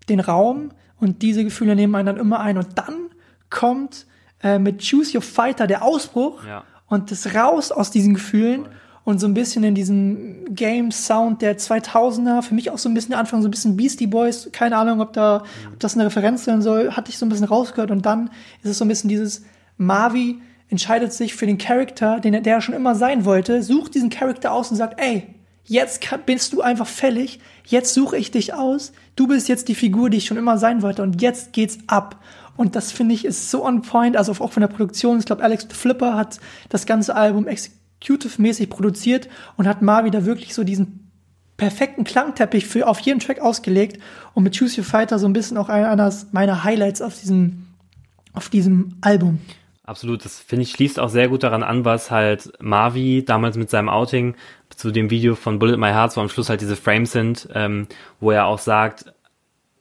den 0.10 0.20
Raum 0.20 0.72
und 1.00 1.22
diese 1.22 1.44
Gefühle 1.44 1.76
nehmen 1.76 1.96
einen 1.96 2.08
dann 2.08 2.18
immer 2.18 2.40
ein 2.40 2.58
und 2.58 2.70
dann 2.76 2.96
kommt 3.50 4.06
äh, 4.42 4.60
mit 4.60 4.82
Choose 4.88 5.16
Your 5.16 5.22
Fighter 5.22 5.68
der 5.68 5.84
Ausbruch. 5.84 6.44
Ja 6.46 6.64
und 6.94 7.10
das 7.10 7.34
raus 7.34 7.72
aus 7.72 7.90
diesen 7.90 8.14
Gefühlen 8.14 8.68
und 9.04 9.20
so 9.20 9.28
ein 9.28 9.34
bisschen 9.34 9.64
in 9.64 9.74
diesem 9.74 10.46
Game-Sound 10.54 11.42
der 11.42 11.58
2000er, 11.58 12.44
für 12.44 12.54
mich 12.54 12.70
auch 12.70 12.78
so 12.78 12.88
ein 12.88 12.94
bisschen 12.94 13.12
der 13.12 13.20
Anfang, 13.20 13.42
so 13.42 13.48
ein 13.48 13.52
bisschen 13.52 13.76
Beastie 13.76 14.08
Boys, 14.08 14.50
keine 14.52 14.78
Ahnung, 14.78 15.02
ob, 15.02 15.12
da, 15.14 15.44
ob 15.72 15.80
das 15.80 15.96
eine 15.96 16.06
Referenz 16.06 16.46
sein 16.46 16.62
soll, 16.62 16.92
hatte 16.92 17.10
ich 17.10 17.18
so 17.18 17.26
ein 17.26 17.30
bisschen 17.30 17.48
rausgehört 17.48 17.90
und 17.90 18.06
dann 18.06 18.30
ist 18.62 18.70
es 18.70 18.78
so 18.78 18.86
ein 18.86 18.88
bisschen 18.88 19.10
dieses 19.10 19.44
Marvi 19.78 20.40
entscheidet 20.70 21.14
sich 21.14 21.36
für 21.36 21.46
den 21.46 21.58
Charakter, 21.58 22.20
den 22.20 22.34
er, 22.34 22.42
der 22.42 22.56
er 22.56 22.62
schon 22.62 22.76
immer 22.76 22.96
sein 22.96 23.26
wollte, 23.26 23.62
sucht 23.62 23.96
diesen 23.96 24.10
Charakter 24.10 24.52
aus 24.52 24.72
und 24.72 24.78
sagt, 24.78 25.00
ey, 25.00 25.28
jetzt 25.66 26.04
bist 26.26 26.54
du 26.54 26.62
einfach 26.62 26.88
fällig, 26.88 27.40
jetzt 27.66 27.94
suche 27.94 28.18
ich 28.18 28.32
dich 28.32 28.54
aus, 28.54 28.92
du 29.16 29.28
bist 29.28 29.48
jetzt 29.48 29.68
die 29.68 29.76
Figur, 29.76 30.10
die 30.10 30.18
ich 30.18 30.26
schon 30.26 30.38
immer 30.38 30.58
sein 30.58 30.82
wollte 30.82 31.04
und 31.04 31.22
jetzt 31.22 31.54
geht's 31.54 31.78
ab. 31.88 32.22
Und 32.56 32.76
das 32.76 32.92
finde 32.92 33.16
ich 33.16 33.26
ist 33.26 33.50
so 33.50 33.66
on 33.66 33.82
point, 33.82 34.16
also 34.16 34.32
auch 34.34 34.52
von 34.52 34.62
der 34.62 34.68
Produktion. 34.68 35.20
Ich 35.20 35.26
glaube, 35.26 35.44
Alex 35.44 35.68
Flipper 35.72 36.16
hat 36.16 36.40
das 36.70 36.86
ganze 36.86 37.16
Album 37.16 37.48
executive-mäßig 37.48 38.70
produziert 38.70 39.28
und 39.58 39.68
hat 39.68 39.82
mal 39.82 40.06
wieder 40.06 40.26
wirklich 40.26 40.54
so 40.54 40.64
diesen 40.64 41.12
perfekten 41.58 42.04
Klangteppich 42.04 42.68
für 42.68 42.88
auf 42.88 43.00
jeden 43.00 43.20
Track 43.20 43.40
ausgelegt 43.40 44.00
und 44.34 44.44
mit 44.44 44.58
Choose 44.58 44.80
Your 44.80 44.86
Fighter 44.86 45.18
so 45.18 45.28
ein 45.28 45.34
bisschen 45.34 45.58
auch 45.58 45.70
einer 45.70 46.14
meiner 46.32 46.64
Highlights 46.64 47.02
auf 47.02 47.20
diesem, 47.20 47.68
auf 48.34 48.50
diesem 48.50 48.98
Album. 49.02 49.40
Absolut, 49.86 50.24
das 50.24 50.40
finde 50.40 50.64
ich 50.64 50.72
schließt 50.72 50.98
auch 50.98 51.10
sehr 51.10 51.28
gut 51.28 51.44
daran 51.44 51.62
an, 51.62 51.84
was 51.84 52.10
halt 52.10 52.54
Marvi 52.62 53.26
damals 53.26 53.58
mit 53.58 53.70
seinem 53.70 53.90
Outing 53.90 54.36
zu 54.70 54.92
dem 54.92 55.10
Video 55.10 55.36
von 55.36 55.60
Bullet 55.60 55.76
My 55.76 55.90
Heart, 55.90 56.16
wo 56.16 56.22
am 56.22 56.30
Schluss 56.30 56.50
halt 56.50 56.62
diese 56.62 56.78
Frames 56.78 57.12
sind, 57.12 57.50
ähm, 57.54 57.88
wo 58.22 58.32
er 58.32 58.46
auch 58.46 58.60
sagt, 58.60 59.14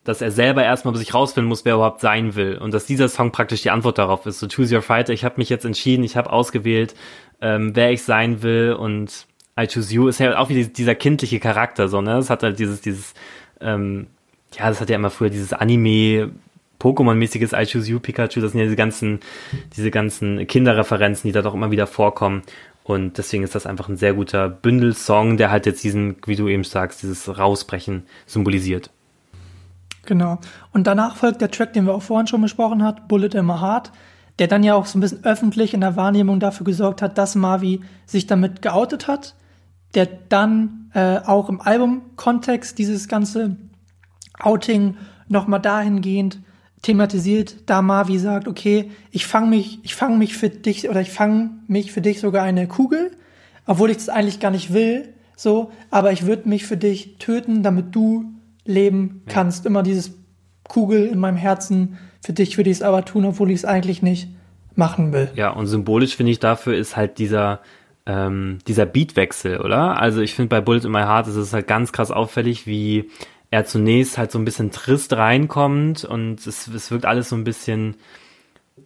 dass 0.02 0.20
er 0.20 0.32
selber 0.32 0.64
erstmal 0.64 0.96
sich 0.96 1.14
rausfinden 1.14 1.48
muss, 1.48 1.64
wer 1.64 1.74
er 1.74 1.76
überhaupt 1.76 2.00
sein 2.00 2.34
will. 2.34 2.58
Und 2.58 2.74
dass 2.74 2.86
dieser 2.86 3.08
Song 3.08 3.30
praktisch 3.30 3.62
die 3.62 3.70
Antwort 3.70 3.98
darauf 3.98 4.26
ist. 4.26 4.40
So 4.40 4.48
Choose 4.48 4.74
Your 4.74 4.82
Fighter, 4.82 5.12
ich 5.12 5.24
habe 5.24 5.36
mich 5.36 5.48
jetzt 5.48 5.64
entschieden, 5.64 6.02
ich 6.02 6.16
habe 6.16 6.32
ausgewählt, 6.32 6.96
ähm, 7.40 7.76
wer 7.76 7.92
ich 7.92 8.02
sein 8.02 8.42
will 8.42 8.72
und 8.72 9.26
I 9.60 9.68
Choose 9.68 9.94
You 9.94 10.08
ist 10.08 10.18
ja 10.18 10.36
auch 10.38 10.48
wie 10.48 10.66
dieser 10.66 10.96
kindliche 10.96 11.38
Charakter, 11.38 11.86
so, 11.86 12.00
ne? 12.00 12.16
Es 12.16 12.30
hat 12.30 12.42
halt 12.42 12.58
dieses, 12.58 12.80
dieses, 12.80 13.14
ähm, 13.60 14.08
ja, 14.58 14.68
das 14.68 14.80
hat 14.80 14.90
ja 14.90 14.96
immer 14.96 15.10
früher 15.10 15.30
dieses 15.30 15.52
Anime, 15.52 16.32
Pokémon-mäßiges 16.82 17.52
I 17.52 17.64
Choose 17.64 17.90
You 17.90 18.00
Pikachu, 18.00 18.40
das 18.40 18.52
sind 18.52 18.60
ja 18.60 18.64
diese 18.64 18.76
ganzen, 18.76 19.20
diese 19.76 19.92
ganzen 19.92 20.46
Kinderreferenzen, 20.48 21.28
die 21.28 21.32
da 21.32 21.42
doch 21.42 21.54
immer 21.54 21.70
wieder 21.70 21.86
vorkommen. 21.86 22.42
Und 22.82 23.18
deswegen 23.18 23.44
ist 23.44 23.54
das 23.54 23.66
einfach 23.66 23.88
ein 23.88 23.96
sehr 23.96 24.14
guter 24.14 24.48
Bündelsong, 24.48 25.36
der 25.36 25.52
halt 25.52 25.66
jetzt 25.66 25.84
diesen, 25.84 26.16
wie 26.26 26.34
du 26.34 26.48
eben 26.48 26.64
sagst, 26.64 27.02
dieses 27.02 27.38
Rausbrechen 27.38 28.02
symbolisiert. 28.26 28.90
Genau. 30.04 30.40
Und 30.72 30.88
danach 30.88 31.14
folgt 31.14 31.40
der 31.40 31.52
Track, 31.52 31.72
den 31.74 31.86
wir 31.86 31.94
auch 31.94 32.02
vorhin 32.02 32.26
schon 32.26 32.42
besprochen 32.42 32.82
hat, 32.82 33.06
Bullet 33.06 33.34
in 33.34 33.46
my 33.46 33.60
Heart, 33.60 33.92
der 34.40 34.48
dann 34.48 34.64
ja 34.64 34.74
auch 34.74 34.86
so 34.86 34.98
ein 34.98 35.00
bisschen 35.00 35.24
öffentlich 35.24 35.74
in 35.74 35.80
der 35.80 35.94
Wahrnehmung 35.94 36.40
dafür 36.40 36.64
gesorgt 36.64 37.02
hat, 37.02 37.18
dass 37.18 37.36
Marvi 37.36 37.82
sich 38.06 38.26
damit 38.26 38.62
geoutet 38.62 39.06
hat, 39.06 39.36
der 39.94 40.08
dann 40.28 40.90
äh, 40.94 41.18
auch 41.18 41.48
im 41.48 41.60
Albumkontext 41.60 42.76
dieses 42.76 43.06
ganze 43.06 43.56
Outing 44.40 44.96
nochmal 45.28 45.60
dahingehend 45.60 46.40
thematisiert, 46.82 47.56
da 47.66 47.80
Marvi 47.80 48.18
sagt, 48.18 48.48
okay, 48.48 48.90
ich 49.10 49.26
fange 49.26 49.48
mich, 49.48 49.78
ich 49.82 49.94
fange 49.94 50.16
mich 50.16 50.36
für 50.36 50.50
dich 50.50 50.88
oder 50.88 51.00
ich 51.00 51.10
fange 51.10 51.50
mich 51.68 51.92
für 51.92 52.00
dich 52.00 52.20
sogar 52.20 52.42
eine 52.42 52.66
Kugel, 52.66 53.12
obwohl 53.66 53.90
ich 53.90 53.98
das 53.98 54.08
eigentlich 54.08 54.40
gar 54.40 54.50
nicht 54.50 54.72
will, 54.72 55.08
so, 55.36 55.70
aber 55.90 56.12
ich 56.12 56.26
würde 56.26 56.48
mich 56.48 56.66
für 56.66 56.76
dich 56.76 57.16
töten, 57.18 57.62
damit 57.62 57.94
du 57.94 58.24
leben 58.64 59.22
kannst. 59.28 59.64
Ja. 59.64 59.70
Immer 59.70 59.82
dieses 59.82 60.12
Kugel 60.64 61.06
in 61.06 61.18
meinem 61.18 61.36
Herzen, 61.36 61.98
für 62.20 62.32
dich 62.32 62.56
würde 62.56 62.70
ich 62.70 62.78
es 62.78 62.82
aber 62.82 63.04
tun, 63.04 63.24
obwohl 63.24 63.50
ich 63.50 63.58
es 63.58 63.64
eigentlich 63.64 64.02
nicht 64.02 64.28
machen 64.74 65.12
will. 65.12 65.30
Ja, 65.34 65.50
und 65.50 65.66
symbolisch 65.66 66.16
finde 66.16 66.32
ich 66.32 66.40
dafür 66.40 66.76
ist 66.76 66.96
halt 66.96 67.18
dieser 67.18 67.60
ähm, 68.04 68.58
dieser 68.66 68.86
Beatwechsel, 68.86 69.60
oder? 69.60 70.00
Also 70.00 70.20
ich 70.20 70.34
finde 70.34 70.48
bei 70.48 70.60
Bullet 70.60 70.84
in 70.84 70.90
My 70.90 71.02
Heart 71.02 71.28
ist 71.28 71.36
es 71.36 71.52
halt 71.52 71.68
ganz 71.68 71.92
krass 71.92 72.10
auffällig, 72.10 72.66
wie 72.66 73.10
er 73.52 73.66
zunächst 73.66 74.16
halt 74.16 74.32
so 74.32 74.38
ein 74.38 74.46
bisschen 74.46 74.70
trist 74.70 75.12
reinkommt 75.12 76.06
und 76.06 76.44
es, 76.46 76.66
es 76.68 76.90
wirkt 76.90 77.04
alles 77.04 77.28
so 77.28 77.36
ein 77.36 77.44
bisschen 77.44 77.96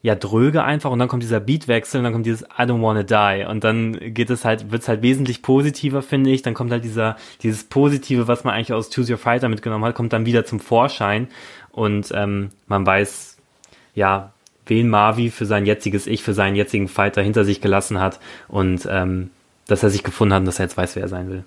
ja 0.03 0.17
dröge 0.17 0.65
einfach 0.65 0.91
und 0.91 0.99
dann 0.99 1.07
kommt 1.07 1.23
dieser 1.23 1.39
Beatwechsel 1.39 1.99
und 1.99 2.05
dann 2.05 2.13
kommt 2.13 2.27
dieses 2.27 2.43
I 2.43 2.63
don't 2.63 2.83
wanna 2.83 3.05
die 3.05 3.47
und 3.47 3.63
dann 3.63 4.13
geht 4.13 4.29
es 4.29 4.45
halt 4.45 4.73
wird's 4.73 4.89
halt 4.89 5.03
wesentlich 5.03 5.43
positiver 5.43 6.03
finde 6.03 6.31
ich. 6.31 6.43
Dann 6.43 6.55
kommt 6.55 6.73
halt 6.73 6.83
dieser 6.83 7.17
dieses 7.45 7.63
positive 7.63 8.27
was 8.27 8.43
man 8.43 8.55
eigentlich 8.55 8.73
aus 8.73 8.91
Choose 8.91 9.13
Your 9.13 9.19
Fighter 9.19 9.49
mitgenommen 9.49 9.85
hat 9.85 9.95
kommt 9.95 10.13
dann 10.13 10.27
wieder 10.27 10.45
zum 10.45 10.59
Vorschein 10.59 11.29
und 11.71 12.11
ähm, 12.13 12.51
man 12.67 12.85
weiß 12.85 13.37
ja 13.95 14.33
wen 14.67 14.89
Marvi 14.89 15.31
für 15.31 15.47
sein 15.47 15.65
jetziges 15.65 16.09
Ich 16.09 16.25
für 16.25 16.35
seinen 16.35 16.57
jetzigen 16.57 16.89
Fighter 16.89 17.23
hinter 17.23 17.45
sich 17.45 17.61
gelassen 17.61 18.01
hat 18.01 18.19
und 18.49 18.89
ähm, 18.91 19.31
dass 19.69 19.85
er 19.85 19.91
sich 19.91 20.03
gefunden 20.03 20.35
hat 20.35 20.41
und 20.41 20.47
dass 20.47 20.59
er 20.59 20.65
jetzt 20.65 20.77
weiß 20.77 20.97
wer 20.97 21.05
er 21.05 21.09
sein 21.09 21.31
will 21.31 21.45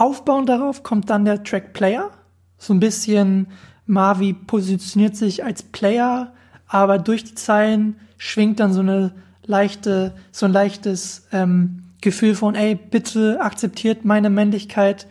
Aufbauend 0.00 0.48
darauf 0.48 0.82
kommt 0.82 1.10
dann 1.10 1.24
der 1.24 1.42
Track 1.44 1.72
Player 1.72 2.10
so 2.58 2.74
ein 2.74 2.80
bisschen 2.80 3.48
Marvi 3.86 4.32
positioniert 4.32 5.16
sich 5.16 5.44
als 5.44 5.62
Player 5.62 6.32
aber 6.70 6.98
durch 6.98 7.24
die 7.24 7.34
Zeilen 7.34 7.96
schwingt 8.16 8.60
dann 8.60 8.72
so 8.72 8.80
eine 8.80 9.12
leichte, 9.44 10.14
so 10.30 10.46
ein 10.46 10.52
leichtes 10.52 11.26
ähm, 11.32 11.82
Gefühl 12.00 12.36
von, 12.36 12.54
ey, 12.54 12.76
bitte 12.76 13.40
akzeptiert 13.40 14.04
meine 14.04 14.30
Männlichkeit, 14.30 15.08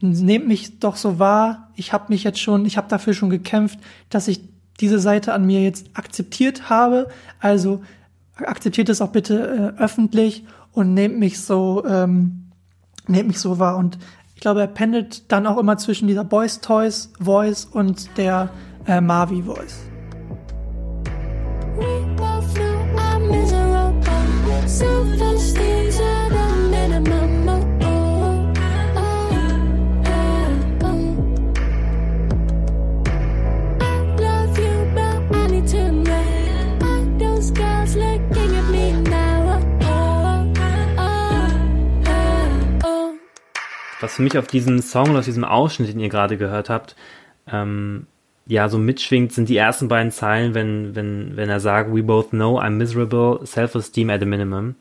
nehmt 0.00 0.46
mich 0.46 0.78
doch 0.78 0.96
so 0.96 1.18
wahr. 1.18 1.70
Ich 1.74 1.94
habe 1.94 2.12
mich 2.12 2.22
jetzt 2.22 2.38
schon, 2.38 2.66
ich 2.66 2.76
habe 2.76 2.88
dafür 2.88 3.14
schon 3.14 3.30
gekämpft, 3.30 3.78
dass 4.10 4.28
ich 4.28 4.42
diese 4.78 4.98
Seite 4.98 5.32
an 5.32 5.46
mir 5.46 5.62
jetzt 5.62 5.86
akzeptiert 5.94 6.68
habe. 6.68 7.08
Also 7.38 7.82
akzeptiert 8.36 8.90
es 8.90 9.00
auch 9.00 9.10
bitte 9.10 9.74
äh, 9.78 9.82
öffentlich 9.82 10.44
und 10.72 10.92
nehmt 10.92 11.18
mich 11.18 11.40
so, 11.40 11.82
ähm, 11.86 12.50
nehmt 13.06 13.28
mich 13.28 13.38
so 13.38 13.58
wahr. 13.58 13.78
Und 13.78 13.98
ich 14.40 14.42
glaube, 14.42 14.62
er 14.62 14.68
pendelt 14.68 15.30
dann 15.30 15.46
auch 15.46 15.58
immer 15.58 15.76
zwischen 15.76 16.08
dieser 16.08 16.24
Boys 16.24 16.62
Toys 16.62 17.12
Voice 17.20 17.66
und 17.66 18.16
der 18.16 18.48
äh, 18.86 18.98
Mavi 18.98 19.42
Voice. 19.42 19.90
Was 44.00 44.16
für 44.16 44.22
mich 44.22 44.36
auf 44.38 44.46
diesem 44.46 44.80
Song 44.80 45.10
oder 45.10 45.20
auf 45.20 45.24
diesem 45.24 45.44
Ausschnitt, 45.44 45.90
den 45.90 46.00
ihr 46.00 46.08
gerade 46.08 46.36
gehört 46.36 46.70
habt, 46.70 46.96
ähm, 47.50 48.06
ja, 48.46 48.68
so 48.68 48.78
mitschwingt, 48.78 49.32
sind 49.32 49.48
die 49.48 49.56
ersten 49.56 49.88
beiden 49.88 50.10
Zeilen, 50.10 50.54
wenn, 50.54 50.96
wenn, 50.96 51.36
wenn 51.36 51.48
er 51.48 51.60
sagt, 51.60 51.94
we 51.94 52.02
both 52.02 52.30
know 52.30 52.58
I'm 52.58 52.70
miserable, 52.70 53.46
self-esteem 53.46 54.10
at 54.10 54.22
a 54.22 54.26
minimum. 54.26 54.74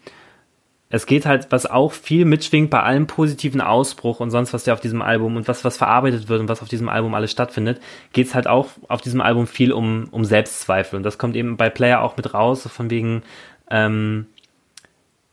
Es 0.92 1.06
geht 1.06 1.28
halt, 1.28 1.52
was 1.52 1.68
auch 1.68 1.92
viel 1.92 2.26
mitschwingt 2.26 2.72
bei 2.72 2.82
allem 2.82 3.06
positiven 3.06 3.62
Ausbruch 3.62 4.22
und 4.22 4.32
sonst 4.32 4.54
was 4.54 4.66
ja 4.66 4.74
auf 4.74 4.80
diesem 4.80 5.04
Album 5.04 5.36
und 5.36 5.48
was, 5.48 5.64
was 5.64 5.78
verarbeitet 5.78 6.30
wird 6.30 6.40
und 6.42 6.50
was 6.50 6.64
auf 6.64 6.68
diesem 6.68 6.90
Album 6.90 7.14
alles 7.14 7.30
stattfindet, 7.30 7.80
geht's 8.12 8.34
halt 8.34 8.48
auch 8.48 8.70
auf 8.88 9.02
diesem 9.02 9.22
Album 9.22 9.46
viel 9.46 9.72
um, 9.72 10.08
um 10.10 10.26
Selbstzweifel. 10.26 10.98
Und 10.98 11.04
das 11.04 11.20
kommt 11.20 11.36
eben 11.36 11.58
bei 11.58 11.70
Player 11.70 12.02
auch 12.02 12.18
mit 12.18 12.34
raus, 12.34 12.68
von 12.68 12.90
wegen, 12.90 13.22
ähm, 13.70 14.26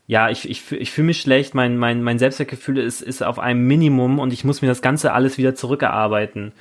ja, 0.07 0.29
ich, 0.29 0.49
ich, 0.49 0.71
ich 0.71 0.91
fühle 0.91 1.07
mich 1.07 1.19
schlecht, 1.19 1.53
mein, 1.53 1.77
mein, 1.77 2.01
mein 2.01 2.17
Selbstwertgefühl 2.17 2.77
ist, 2.77 3.01
ist 3.01 3.21
auf 3.21 3.39
einem 3.39 3.67
Minimum 3.67 4.19
und 4.19 4.31
ich 4.31 4.45
muss 4.45 4.61
mir 4.61 4.69
das 4.69 4.81
Ganze 4.81 5.11
alles 5.11 5.37
wieder 5.37 5.53
zurückerarbeiten. 5.53 6.53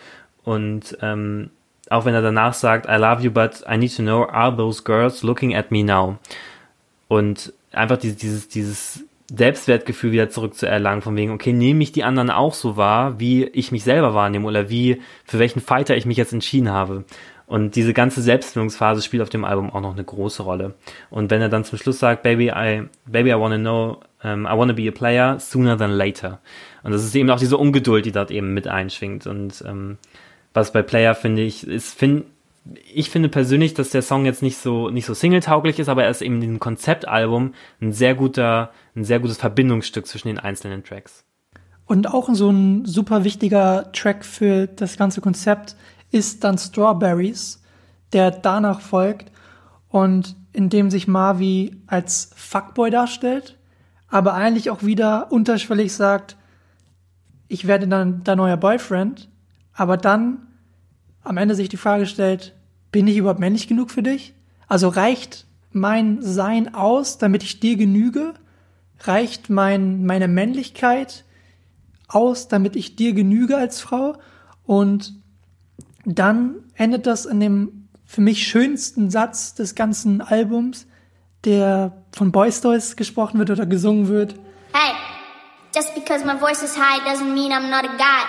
Und 0.43 0.99
ähm, 1.01 1.51
auch 1.89 2.05
wenn 2.05 2.15
er 2.15 2.23
danach 2.23 2.55
sagt, 2.55 2.87
I 2.89 2.97
love 2.97 3.23
you, 3.23 3.31
but 3.31 3.65
I 3.71 3.77
need 3.79 3.95
to 3.97 4.03
know, 4.03 4.25
are 4.25 4.55
those 4.57 4.83
girls 4.83 5.23
looking 5.23 5.55
at 5.55 5.71
me 5.71 5.85
now? 5.85 6.19
Und 7.07 7.53
einfach 7.71 7.99
dieses, 7.99 8.17
dieses, 8.17 8.49
dieses 8.49 9.05
Selbstwertgefühl 9.33 10.11
wieder 10.11 10.29
zurückzuerlangen, 10.29 11.03
von 11.03 11.17
wegen, 11.17 11.31
okay, 11.31 11.53
nehme 11.53 11.85
ich 11.85 11.93
die 11.93 12.03
anderen 12.03 12.31
auch 12.31 12.55
so 12.55 12.77
wahr, 12.77 13.21
wie 13.21 13.45
ich 13.45 13.71
mich 13.71 13.85
selber 13.85 14.13
wahrnehme 14.13 14.47
oder 14.47 14.71
wie, 14.71 15.01
für 15.25 15.39
welchen 15.39 15.61
Fighter 15.61 15.97
ich 15.97 16.07
mich 16.07 16.17
jetzt 16.17 16.33
entschieden 16.33 16.71
habe. 16.71 17.05
Und 17.47 17.77
diese 17.77 17.93
ganze 17.93 18.23
Selbstfindungsphase 18.23 19.03
spielt 19.03 19.23
auf 19.23 19.29
dem 19.29 19.45
Album 19.45 19.71
auch 19.71 19.81
noch 19.81 19.93
eine 19.93 20.03
große 20.03 20.43
Rolle. 20.43 20.75
Und 21.11 21.31
wenn 21.31 21.41
er 21.41 21.49
dann 21.49 21.65
zum 21.65 21.79
Schluss 21.79 22.01
sagt, 22.01 22.23
Baby, 22.23 22.49
I, 22.49 22.83
Baby, 23.07 23.31
I 23.31 23.39
wanna 23.39 23.59
know, 23.59 24.01
um, 24.25 24.47
I 24.47 24.57
wanna 24.57 24.73
be 24.73 24.89
a 24.89 24.91
player 24.91 25.39
sooner 25.39 25.79
than 25.79 25.93
later. 25.93 26.41
Und 26.83 26.93
das 26.93 27.05
ist 27.05 27.15
eben 27.15 27.31
auch 27.31 27.39
diese 27.39 27.57
Ungeduld, 27.57 28.05
die 28.05 28.13
dort 28.13 28.33
eben 28.33 28.53
mit 28.53 28.67
einschwingt. 28.67 29.27
Und 29.29 29.63
ähm, 29.67 29.99
was 30.55 30.73
bei 30.73 30.83
Player 30.83 31.15
finde 31.15 31.43
ich, 31.43 31.67
ist, 31.67 31.97
finde 31.97 32.25
ich 32.93 33.11
finde 33.11 33.29
persönlich, 33.29 33.75
dass 33.75 33.91
der 33.91 34.03
Song 34.03 34.25
jetzt 34.25 34.43
nicht 34.43 34.59
so 34.59 34.91
nicht 34.91 35.07
so 35.07 35.15
singletauglich 35.15 35.79
ist, 35.79 35.89
aber 35.89 36.05
er 36.05 36.11
ist 36.11 36.23
eben 36.23 36.37
in 36.37 36.41
diesem 36.41 36.59
Konzeptalbum 36.59 37.55
ein 37.81 37.93
sehr 37.93 38.15
guter, 38.15 38.73
ein 38.97 39.05
sehr 39.05 39.21
gutes 39.21 39.37
Verbindungsstück 39.37 40.07
zwischen 40.07 40.29
den 40.29 40.41
einzelnen 40.41 40.83
Tracks. 40.83 41.25
Und 41.87 42.13
auch 42.13 42.29
so 42.33 42.51
ein 42.51 42.85
super 42.85 43.23
wichtiger 43.23 43.93
Track 43.93 44.25
für 44.25 44.67
das 44.67 44.97
ganze 44.97 45.21
Konzept 45.21 45.77
ist 46.17 46.43
dann 46.45 46.59
Strawberries, 46.59 47.63
der 48.13 48.31
danach 48.31 48.81
folgt 48.81 49.31
und 49.89 50.35
in 50.53 50.71
dem 50.71 50.91
sich 50.91 51.07
Marvi 51.07 51.83
als 51.87 52.31
Fuckboy 52.35 52.91
darstellt, 52.91 53.59
aber 54.09 54.35
eigentlich 54.35 54.71
auch 54.71 54.83
wieder 54.83 55.31
unterschwellig 55.31 55.93
sagt, 55.93 56.37
ich 57.49 57.67
werde 57.67 57.87
dann 57.87 58.25
dein 58.25 58.39
neuer 58.39 58.57
Boyfriend, 58.57 59.29
aber 59.75 59.97
dann 59.97 60.47
am 61.23 61.37
Ende 61.37 61.55
sich 61.55 61.69
die 61.69 61.77
Frage 61.77 62.07
stellt, 62.07 62.55
bin 62.91 63.07
ich 63.07 63.19
überhaupt 63.19 63.41
männlich 63.41 63.69
genug 63.69 63.91
für 63.91 64.03
dich? 64.03 64.35
Also 64.69 64.89
reicht 64.89 65.47
mein 65.73 66.23
Sein 66.23 66.75
aus, 66.75 67.19
damit 67.19 67.43
ich 67.43 67.61
dir 67.61 67.77
genüge? 67.77 68.33
Reicht 69.01 69.51
mein, 69.51 70.07
meine 70.07 70.29
Männlichkeit 70.29 71.25
aus, 72.09 72.49
damit 72.49 72.77
ich 72.77 72.97
dir 72.97 73.13
genüge 73.13 73.57
als 73.57 73.81
Frau? 73.81 74.17
Und 74.65 75.15
dann 76.07 76.57
endet 76.75 77.07
das 77.07 77.27
in 77.27 77.41
dem 77.41 77.89
für 78.05 78.21
mich 78.21 78.47
schönsten 78.47 79.11
Satz 79.11 79.55
des 79.55 79.75
ganzen 79.75 80.21
Albums, 80.21 80.87
der 81.45 82.05
von 82.13 82.31
Boys 82.31 82.61
Toys 82.61 82.97
gesprochen 82.97 83.39
wird 83.39 83.51
oder 83.51 83.67
gesungen 83.67 84.09
wird. 84.09 84.35
Hey, 84.73 84.95
just 85.75 85.95
because 85.95 86.25
my 86.25 86.39
voice 86.39 86.63
is 86.63 86.77
high 86.77 87.01
doesn't 87.05 87.35
mean 87.35 87.53
I'm 87.53 87.69
not 87.71 87.85
a 87.85 87.97
guy. 87.97 88.25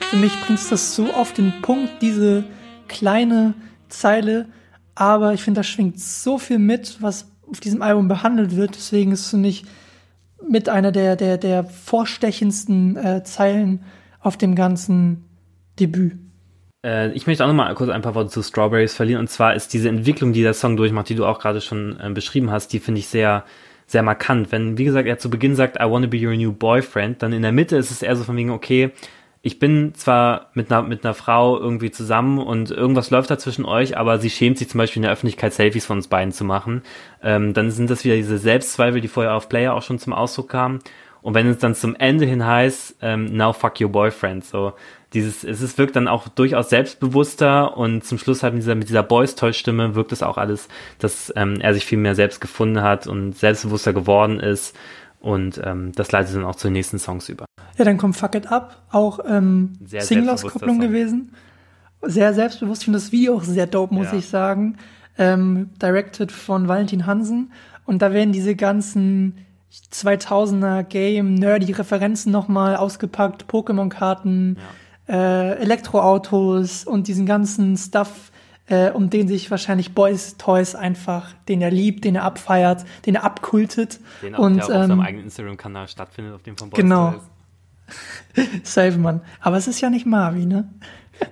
Für 0.00 0.16
mich 0.16 0.32
bringt 0.40 0.60
das 0.70 0.96
so 0.96 1.12
auf 1.12 1.32
den 1.32 1.62
Punkt, 1.62 2.02
diese 2.02 2.44
kleine 2.88 3.54
Zeile, 3.88 4.48
aber 4.96 5.32
ich 5.32 5.42
finde, 5.42 5.60
da 5.60 5.62
schwingt 5.62 6.00
so 6.00 6.38
viel 6.38 6.58
mit, 6.58 7.00
was 7.00 7.30
auf 7.48 7.60
diesem 7.60 7.82
Album 7.82 8.08
behandelt 8.08 8.56
wird. 8.56 8.74
Deswegen 8.74 9.12
ist 9.12 9.20
es 9.20 9.30
für 9.30 9.36
mich 9.36 9.64
mit 10.46 10.68
einer 10.68 10.90
der, 10.90 11.14
der, 11.14 11.38
der 11.38 11.64
vorstechendsten 11.64 12.96
äh, 12.96 13.22
Zeilen 13.22 13.84
auf 14.20 14.36
dem 14.36 14.56
ganzen 14.56 15.24
Debüt. 15.78 16.23
Äh, 16.84 17.12
ich 17.12 17.26
möchte 17.26 17.42
auch 17.42 17.48
noch 17.48 17.54
mal 17.54 17.74
kurz 17.74 17.90
ein 17.90 18.02
paar 18.02 18.14
Worte 18.14 18.30
zu 18.30 18.42
Strawberries 18.42 18.94
verlieren. 18.94 19.20
Und 19.20 19.28
zwar 19.28 19.54
ist 19.54 19.72
diese 19.72 19.88
Entwicklung, 19.88 20.32
die 20.32 20.42
der 20.42 20.54
Song 20.54 20.76
durchmacht, 20.76 21.08
die 21.08 21.14
du 21.14 21.24
auch 21.24 21.40
gerade 21.40 21.60
schon 21.60 21.98
äh, 21.98 22.10
beschrieben 22.10 22.50
hast, 22.50 22.72
die 22.72 22.78
finde 22.78 23.00
ich 23.00 23.08
sehr, 23.08 23.44
sehr 23.86 24.02
markant. 24.02 24.52
Wenn, 24.52 24.78
wie 24.78 24.84
gesagt, 24.84 25.08
er 25.08 25.18
zu 25.18 25.30
Beginn 25.30 25.56
sagt, 25.56 25.76
I 25.76 25.90
wanna 25.90 26.06
be 26.06 26.24
your 26.24 26.36
new 26.36 26.52
boyfriend, 26.52 27.22
dann 27.22 27.32
in 27.32 27.42
der 27.42 27.52
Mitte 27.52 27.76
ist 27.76 27.90
es 27.90 28.02
eher 28.02 28.14
so 28.14 28.24
von 28.24 28.36
wegen, 28.36 28.50
okay, 28.50 28.92
ich 29.46 29.58
bin 29.58 29.94
zwar 29.94 30.48
mit 30.54 30.72
einer, 30.72 30.82
mit 30.82 31.04
einer 31.04 31.12
Frau 31.12 31.58
irgendwie 31.58 31.90
zusammen 31.90 32.38
und 32.38 32.70
irgendwas 32.70 33.10
läuft 33.10 33.30
da 33.30 33.36
zwischen 33.38 33.66
euch, 33.66 33.94
aber 33.98 34.18
sie 34.18 34.30
schämt 34.30 34.56
sich 34.56 34.70
zum 34.70 34.78
Beispiel 34.78 35.00
in 35.00 35.02
der 35.02 35.12
Öffentlichkeit 35.12 35.52
Selfies 35.52 35.84
von 35.84 35.98
uns 35.98 36.08
beiden 36.08 36.32
zu 36.32 36.44
machen. 36.44 36.82
Ähm, 37.22 37.52
dann 37.52 37.70
sind 37.70 37.90
das 37.90 38.04
wieder 38.06 38.16
diese 38.16 38.38
Selbstzweifel, 38.38 39.02
die 39.02 39.08
vorher 39.08 39.34
auf 39.34 39.50
Player 39.50 39.74
auch 39.74 39.82
schon 39.82 39.98
zum 39.98 40.14
Ausdruck 40.14 40.48
kamen. 40.48 40.78
Und 41.20 41.34
wenn 41.34 41.46
es 41.46 41.58
dann 41.58 41.74
zum 41.74 41.94
Ende 41.94 42.24
hin 42.24 42.46
heißt, 42.46 42.96
ähm, 43.02 43.36
now 43.36 43.52
fuck 43.52 43.80
your 43.82 43.90
boyfriend, 43.90 44.46
so 44.46 44.72
dieses, 45.14 45.44
es 45.44 45.62
ist, 45.62 45.78
wirkt 45.78 45.96
dann 45.96 46.08
auch 46.08 46.28
durchaus 46.28 46.68
selbstbewusster 46.70 47.76
und 47.76 48.04
zum 48.04 48.18
Schluss 48.18 48.42
halt 48.42 48.54
mit 48.54 48.62
dieser, 48.62 48.74
mit 48.74 48.88
dieser 48.88 49.02
Boys-Toy-Stimme 49.02 49.94
wirkt 49.94 50.12
es 50.12 50.22
auch 50.22 50.36
alles, 50.36 50.68
dass 50.98 51.32
ähm, 51.36 51.60
er 51.60 51.72
sich 51.72 51.86
viel 51.86 51.98
mehr 51.98 52.14
selbst 52.14 52.40
gefunden 52.40 52.82
hat 52.82 53.06
und 53.06 53.36
selbstbewusster 53.36 53.92
geworden 53.92 54.40
ist 54.40 54.76
und 55.24 55.58
ähm, 55.64 55.92
das 55.92 56.12
leitet 56.12 56.36
dann 56.36 56.44
auch 56.44 56.56
zu 56.56 56.66
den 56.66 56.74
nächsten 56.74 56.98
Songs 56.98 57.30
über. 57.30 57.46
Ja, 57.78 57.86
dann 57.86 57.96
kommt 57.96 58.14
Fuck 58.14 58.34
It 58.34 58.52
Up, 58.52 58.82
auch 58.90 59.20
ähm, 59.26 59.72
Single-Auskopplung 59.86 60.80
gewesen. 60.80 61.32
Sehr 62.02 62.34
selbstbewusst. 62.34 62.82
Ich 62.82 62.84
finde 62.84 62.98
das 62.98 63.10
Video 63.10 63.36
auch 63.36 63.42
sehr 63.42 63.66
dope, 63.66 63.94
muss 63.94 64.12
ja. 64.12 64.18
ich 64.18 64.28
sagen. 64.28 64.76
Ähm, 65.16 65.70
directed 65.80 66.30
von 66.30 66.68
Valentin 66.68 67.06
Hansen. 67.06 67.52
Und 67.86 68.02
da 68.02 68.12
werden 68.12 68.32
diese 68.32 68.54
ganzen 68.54 69.38
2000er 69.92 70.82
Game, 70.82 71.34
nerdy 71.34 71.72
Referenzen 71.72 72.30
nochmal 72.30 72.76
ausgepackt. 72.76 73.46
Pokémon-Karten, 73.46 74.56
ja. 74.58 74.62
Äh, 75.08 75.56
Elektroautos 75.56 76.84
und 76.84 77.08
diesen 77.08 77.26
ganzen 77.26 77.76
Stuff 77.76 78.32
äh, 78.66 78.90
um 78.90 79.10
den 79.10 79.28
sich 79.28 79.50
wahrscheinlich 79.50 79.94
Boys 79.94 80.36
Toys 80.38 80.74
einfach, 80.74 81.32
den 81.48 81.60
er 81.60 81.70
liebt, 81.70 82.04
den 82.04 82.16
er 82.16 82.24
abfeiert, 82.24 82.84
den 83.06 83.16
er 83.16 83.24
abkultet. 83.24 84.00
Den 84.22 84.34
auch, 84.34 84.38
und, 84.40 84.56
der 84.56 84.64
auch 84.64 84.68
auf 84.68 84.74
ähm, 84.74 84.88
seinem 84.88 85.00
eigenen 85.00 85.24
Instagram-Kanal 85.24 85.88
stattfindet, 85.88 86.34
auf 86.34 86.42
dem 86.42 86.56
von 86.56 86.70
Boys 86.70 86.80
Genau. 86.80 87.12
Toys. 87.12 88.48
Safe, 88.62 88.96
Mann. 88.96 89.20
Aber 89.40 89.58
es 89.58 89.68
ist 89.68 89.80
ja 89.80 89.90
nicht 89.90 90.06
Marvi, 90.06 90.46
ne? 90.46 90.68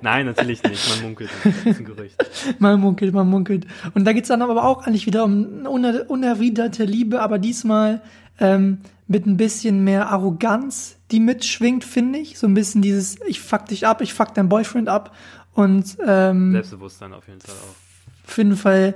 Nein, 0.00 0.26
natürlich 0.26 0.62
nicht. 0.62 0.88
Man 0.90 1.02
munkelt. 1.02 1.30
Das 1.42 1.56
ist 1.66 1.80
ein 1.80 1.84
Gerücht. 1.84 2.14
Man 2.60 2.80
munkelt, 2.80 3.12
man 3.12 3.28
munkelt. 3.28 3.66
Und 3.94 4.04
da 4.04 4.12
geht's 4.12 4.28
dann 4.28 4.40
aber 4.40 4.64
auch 4.64 4.86
eigentlich 4.86 5.06
wieder 5.06 5.24
um 5.24 5.58
eine 5.60 5.70
uner 5.70 6.04
unerwiderte 6.08 6.84
Liebe, 6.84 7.20
aber 7.20 7.38
diesmal 7.38 8.00
ähm, 8.42 8.78
mit 9.08 9.26
ein 9.26 9.36
bisschen 9.38 9.84
mehr 9.84 10.10
Arroganz, 10.10 10.96
die 11.10 11.20
mitschwingt, 11.20 11.84
finde 11.84 12.18
ich. 12.18 12.38
So 12.38 12.46
ein 12.46 12.54
bisschen 12.54 12.82
dieses, 12.82 13.16
ich 13.26 13.40
fuck 13.40 13.66
dich 13.66 13.86
ab, 13.86 14.00
ich 14.02 14.12
fuck 14.12 14.34
dein 14.34 14.48
Boyfriend 14.48 14.88
ab. 14.88 15.14
Und 15.54 15.96
ähm, 16.06 16.52
Selbstbewusstsein 16.52 17.12
auf 17.14 17.26
jeden 17.28 17.40
Fall 17.40 17.54
auch. 17.54 18.28
auf 18.28 18.36
jeden 18.38 18.56
Fall 18.56 18.94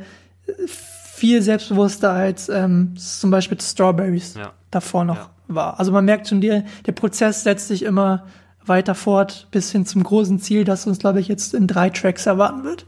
viel 0.69 1.43
selbstbewusster 1.43 2.12
als 2.12 2.49
ähm, 2.49 2.95
zum 2.97 3.31
Beispiel 3.31 3.61
Strawberries 3.61 4.35
Ja. 4.35 4.53
davor 4.71 5.05
noch 5.05 5.17
Ja. 5.17 5.31
war. 5.49 5.79
Also 5.79 5.93
man 5.93 6.05
merkt 6.05 6.29
schon, 6.29 6.41
der, 6.41 6.65
der 6.87 6.93
Prozess 6.93 7.43
setzt 7.43 7.69
sich 7.69 7.83
immer 7.83 8.26
weiter 8.65 8.95
fort 8.95 9.49
bis 9.50 9.71
hin 9.71 9.87
zum 9.87 10.03
großen 10.03 10.41
Ziel, 10.41 10.65
das 10.65 10.87
uns, 10.87 10.99
glaube 10.99 11.21
ich, 11.21 11.29
jetzt 11.29 11.55
in 11.55 11.67
drei 11.67 11.88
Tracks 11.91 12.26
erwarten 12.26 12.65
wird. 12.65 12.87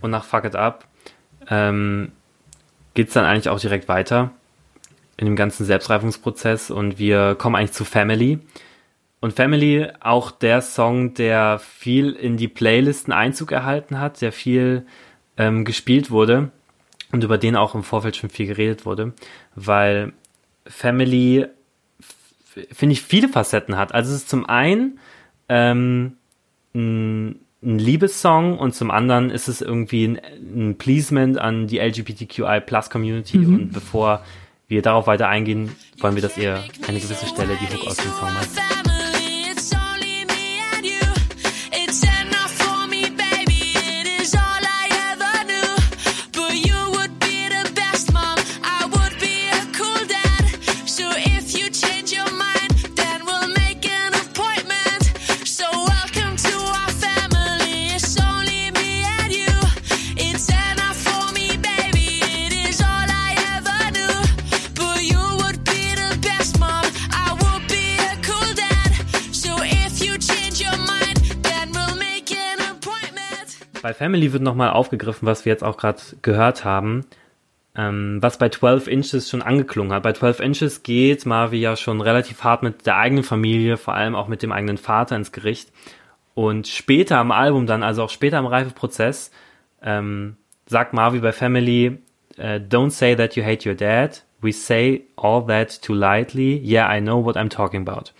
Und 0.00 0.10
nach 0.10 0.24
Fuck 0.24 0.44
It 0.44 0.54
Up 0.54 0.86
ähm, 1.48 2.12
geht's 2.94 3.14
dann 3.14 3.24
eigentlich 3.24 3.48
auch 3.48 3.58
direkt 3.60 3.88
weiter 3.88 4.30
in 5.18 5.26
dem 5.26 5.36
ganzen 5.36 5.66
Selbstreifungsprozess 5.66 6.70
und 6.70 6.98
wir 6.98 7.34
kommen 7.34 7.56
eigentlich 7.56 7.72
zu 7.72 7.84
Family. 7.84 8.38
Und 9.20 9.32
Family, 9.32 9.88
auch 10.00 10.30
der 10.30 10.62
Song, 10.62 11.12
der 11.14 11.58
viel 11.58 12.12
in 12.12 12.36
die 12.36 12.46
Playlisten 12.46 13.12
Einzug 13.12 13.50
erhalten 13.50 13.98
hat, 13.98 14.22
der 14.22 14.30
viel 14.30 14.86
ähm, 15.36 15.64
gespielt 15.64 16.12
wurde 16.12 16.52
und 17.10 17.24
über 17.24 17.36
den 17.36 17.56
auch 17.56 17.74
im 17.74 17.82
Vorfeld 17.82 18.16
schon 18.16 18.30
viel 18.30 18.46
geredet 18.46 18.86
wurde, 18.86 19.12
weil 19.56 20.12
Family, 20.66 21.46
finde 22.70 22.92
ich, 22.92 23.02
viele 23.02 23.28
Facetten 23.28 23.76
hat. 23.76 23.92
Also 23.92 24.12
es 24.14 24.18
ist 24.22 24.28
zum 24.28 24.46
einen 24.46 25.00
ähm, 25.48 26.12
ein, 26.74 27.40
ein 27.60 27.78
Liebessong 27.80 28.56
und 28.56 28.72
zum 28.72 28.92
anderen 28.92 29.30
ist 29.30 29.48
es 29.48 29.62
irgendwie 29.62 30.06
ein, 30.06 30.20
ein 30.36 30.78
Pleasement 30.78 31.38
an 31.38 31.66
die 31.66 31.78
LGBTQI 31.78 32.60
Plus 32.60 32.88
Community 32.88 33.38
und 33.38 33.72
bevor 33.72 34.22
wir 34.68 34.82
darauf 34.82 35.06
weiter 35.06 35.28
eingehen, 35.28 35.74
wollen 35.98 36.14
wir, 36.14 36.22
dass 36.22 36.36
ihr 36.36 36.62
eine 36.86 37.00
gewisse 37.00 37.26
Stelle 37.26 37.56
die 37.60 37.74
Hook 37.74 37.86
aus 37.86 37.96
dem 37.96 38.12
Song 38.12 38.32
macht. 38.34 38.77
Family 73.98 74.32
wird 74.32 74.44
nochmal 74.44 74.70
aufgegriffen, 74.70 75.26
was 75.26 75.44
wir 75.44 75.52
jetzt 75.52 75.64
auch 75.64 75.76
gerade 75.76 76.00
gehört 76.22 76.64
haben, 76.64 77.04
ähm, 77.74 78.18
was 78.20 78.38
bei 78.38 78.48
12 78.48 78.86
Inches 78.86 79.28
schon 79.28 79.42
angeklungen 79.42 79.92
hat. 79.92 80.04
Bei 80.04 80.12
12 80.12 80.38
Inches 80.38 80.84
geht 80.84 81.26
Marvi 81.26 81.58
ja 81.58 81.74
schon 81.74 82.00
relativ 82.00 82.44
hart 82.44 82.62
mit 82.62 82.86
der 82.86 82.96
eigenen 82.96 83.24
Familie, 83.24 83.76
vor 83.76 83.94
allem 83.94 84.14
auch 84.14 84.28
mit 84.28 84.44
dem 84.44 84.52
eigenen 84.52 84.78
Vater 84.78 85.16
ins 85.16 85.32
Gericht. 85.32 85.72
Und 86.34 86.68
später 86.68 87.18
am 87.18 87.32
Album 87.32 87.66
dann, 87.66 87.82
also 87.82 88.04
auch 88.04 88.10
später 88.10 88.38
im 88.38 88.46
Reifeprozess, 88.46 89.32
ähm, 89.82 90.36
sagt 90.66 90.92
Marvi 90.92 91.18
bei 91.18 91.32
Family, 91.32 91.98
äh, 92.36 92.60
Don't 92.60 92.90
say 92.90 93.16
that 93.16 93.34
you 93.34 93.42
hate 93.42 93.68
your 93.68 93.74
dad. 93.74 94.22
We 94.40 94.52
say 94.52 95.06
all 95.16 95.44
that 95.48 95.82
too 95.82 95.94
lightly. 95.94 96.56
Yeah, 96.64 96.88
I 96.88 97.00
know 97.00 97.24
what 97.24 97.36
I'm 97.36 97.50
talking 97.50 97.82
about. 97.86 98.12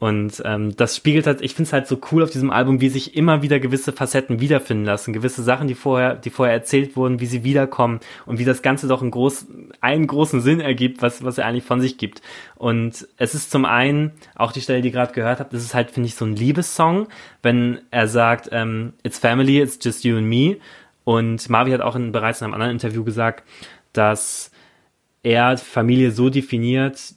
Und 0.00 0.40
ähm, 0.44 0.76
das 0.76 0.96
spiegelt 0.96 1.26
halt, 1.26 1.40
ich 1.40 1.54
finde 1.54 1.66
es 1.66 1.72
halt 1.72 1.88
so 1.88 1.98
cool 2.12 2.22
auf 2.22 2.30
diesem 2.30 2.52
Album, 2.52 2.80
wie 2.80 2.88
sich 2.88 3.16
immer 3.16 3.42
wieder 3.42 3.58
gewisse 3.58 3.92
Facetten 3.92 4.38
wiederfinden 4.38 4.84
lassen, 4.84 5.12
gewisse 5.12 5.42
Sachen, 5.42 5.66
die 5.66 5.74
vorher, 5.74 6.14
die 6.14 6.30
vorher 6.30 6.54
erzählt 6.54 6.94
wurden, 6.94 7.18
wie 7.18 7.26
sie 7.26 7.42
wiederkommen 7.42 7.98
und 8.24 8.38
wie 8.38 8.44
das 8.44 8.62
Ganze 8.62 8.86
doch 8.86 9.02
einen, 9.02 9.10
groß, 9.10 9.46
einen 9.80 10.06
großen 10.06 10.40
Sinn 10.40 10.60
ergibt, 10.60 11.02
was, 11.02 11.24
was 11.24 11.38
er 11.38 11.46
eigentlich 11.46 11.64
von 11.64 11.80
sich 11.80 11.98
gibt. 11.98 12.22
Und 12.54 13.08
es 13.16 13.34
ist 13.34 13.50
zum 13.50 13.64
einen, 13.64 14.12
auch 14.36 14.52
die 14.52 14.60
Stelle, 14.60 14.82
die 14.82 14.88
ihr 14.88 14.94
gerade 14.94 15.14
gehört 15.14 15.40
habt, 15.40 15.52
das 15.52 15.64
ist 15.64 15.74
halt, 15.74 15.90
finde 15.90 16.06
ich, 16.06 16.14
so 16.14 16.24
ein 16.24 16.36
Liebessong, 16.36 17.08
wenn 17.42 17.80
er 17.90 18.06
sagt, 18.06 18.50
ähm, 18.52 18.92
it's 19.02 19.18
family, 19.18 19.60
it's 19.60 19.80
just 19.82 20.04
you 20.04 20.16
and 20.16 20.28
me. 20.28 20.58
Und 21.02 21.50
Marvi 21.50 21.72
hat 21.72 21.80
auch 21.80 21.96
in, 21.96 22.12
bereits 22.12 22.40
in 22.40 22.44
einem 22.44 22.54
anderen 22.54 22.72
Interview 22.72 23.02
gesagt, 23.02 23.42
dass 23.92 24.52
er 25.24 25.58
Familie 25.58 26.12
so 26.12 26.30
definiert, 26.30 27.14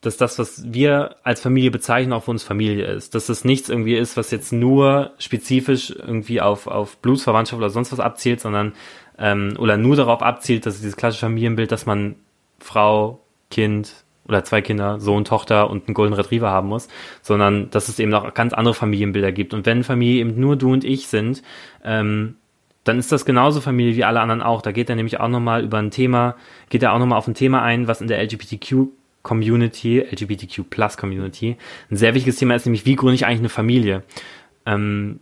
dass 0.00 0.16
das, 0.16 0.38
was 0.38 0.72
wir 0.72 1.16
als 1.24 1.40
Familie 1.40 1.70
bezeichnen, 1.70 2.12
auch 2.12 2.24
für 2.24 2.30
uns 2.30 2.42
Familie 2.42 2.86
ist. 2.86 3.14
Dass 3.14 3.26
das 3.26 3.44
nichts 3.44 3.68
irgendwie 3.68 3.96
ist, 3.96 4.16
was 4.16 4.30
jetzt 4.30 4.52
nur 4.52 5.12
spezifisch 5.18 5.90
irgendwie 5.90 6.40
auf, 6.40 6.66
auf 6.66 6.96
Blutsverwandtschaft 6.98 7.58
oder 7.58 7.70
sonst 7.70 7.92
was 7.92 8.00
abzielt, 8.00 8.40
sondern 8.40 8.72
ähm, 9.18 9.54
oder 9.58 9.76
nur 9.76 9.96
darauf 9.96 10.22
abzielt, 10.22 10.64
dass 10.64 10.80
dieses 10.80 10.96
klassische 10.96 11.26
Familienbild, 11.26 11.70
dass 11.70 11.84
man 11.84 12.16
Frau, 12.58 13.20
Kind 13.50 14.04
oder 14.26 14.44
zwei 14.44 14.62
Kinder, 14.62 15.00
Sohn, 15.00 15.24
Tochter 15.24 15.68
und 15.68 15.86
einen 15.86 15.94
Golden 15.94 16.14
Retriever 16.14 16.50
haben 16.50 16.68
muss, 16.68 16.88
sondern 17.20 17.68
dass 17.70 17.88
es 17.88 17.98
eben 17.98 18.14
auch 18.14 18.32
ganz 18.32 18.52
andere 18.52 18.74
Familienbilder 18.74 19.32
gibt. 19.32 19.52
Und 19.52 19.66
wenn 19.66 19.84
Familie 19.84 20.20
eben 20.20 20.38
nur 20.40 20.56
du 20.56 20.72
und 20.72 20.84
ich 20.84 21.08
sind, 21.08 21.42
ähm, 21.84 22.36
dann 22.84 22.98
ist 22.98 23.12
das 23.12 23.26
genauso 23.26 23.60
Familie 23.60 23.96
wie 23.96 24.04
alle 24.04 24.20
anderen 24.20 24.40
auch. 24.40 24.62
Da 24.62 24.72
geht 24.72 24.88
er 24.88 24.96
nämlich 24.96 25.20
auch 25.20 25.28
nochmal 25.28 25.62
über 25.62 25.78
ein 25.78 25.90
Thema, 25.90 26.36
geht 26.70 26.82
er 26.82 26.94
auch 26.94 26.98
nochmal 26.98 27.18
auf 27.18 27.28
ein 27.28 27.34
Thema 27.34 27.62
ein, 27.62 27.88
was 27.88 28.00
in 28.00 28.08
der 28.08 28.22
LGBTQ 28.22 28.88
Community, 29.22 30.00
LGBTQ 30.00 30.68
Plus 30.68 30.96
Community, 30.96 31.56
ein 31.90 31.96
sehr 31.96 32.14
wichtiges 32.14 32.36
Thema 32.36 32.54
ist, 32.54 32.66
nämlich 32.66 32.86
wie 32.86 32.96
gründe 32.96 33.14
ich 33.14 33.26
eigentlich 33.26 33.40
eine 33.40 33.48
Familie? 33.48 34.02
Ähm, 34.66 35.20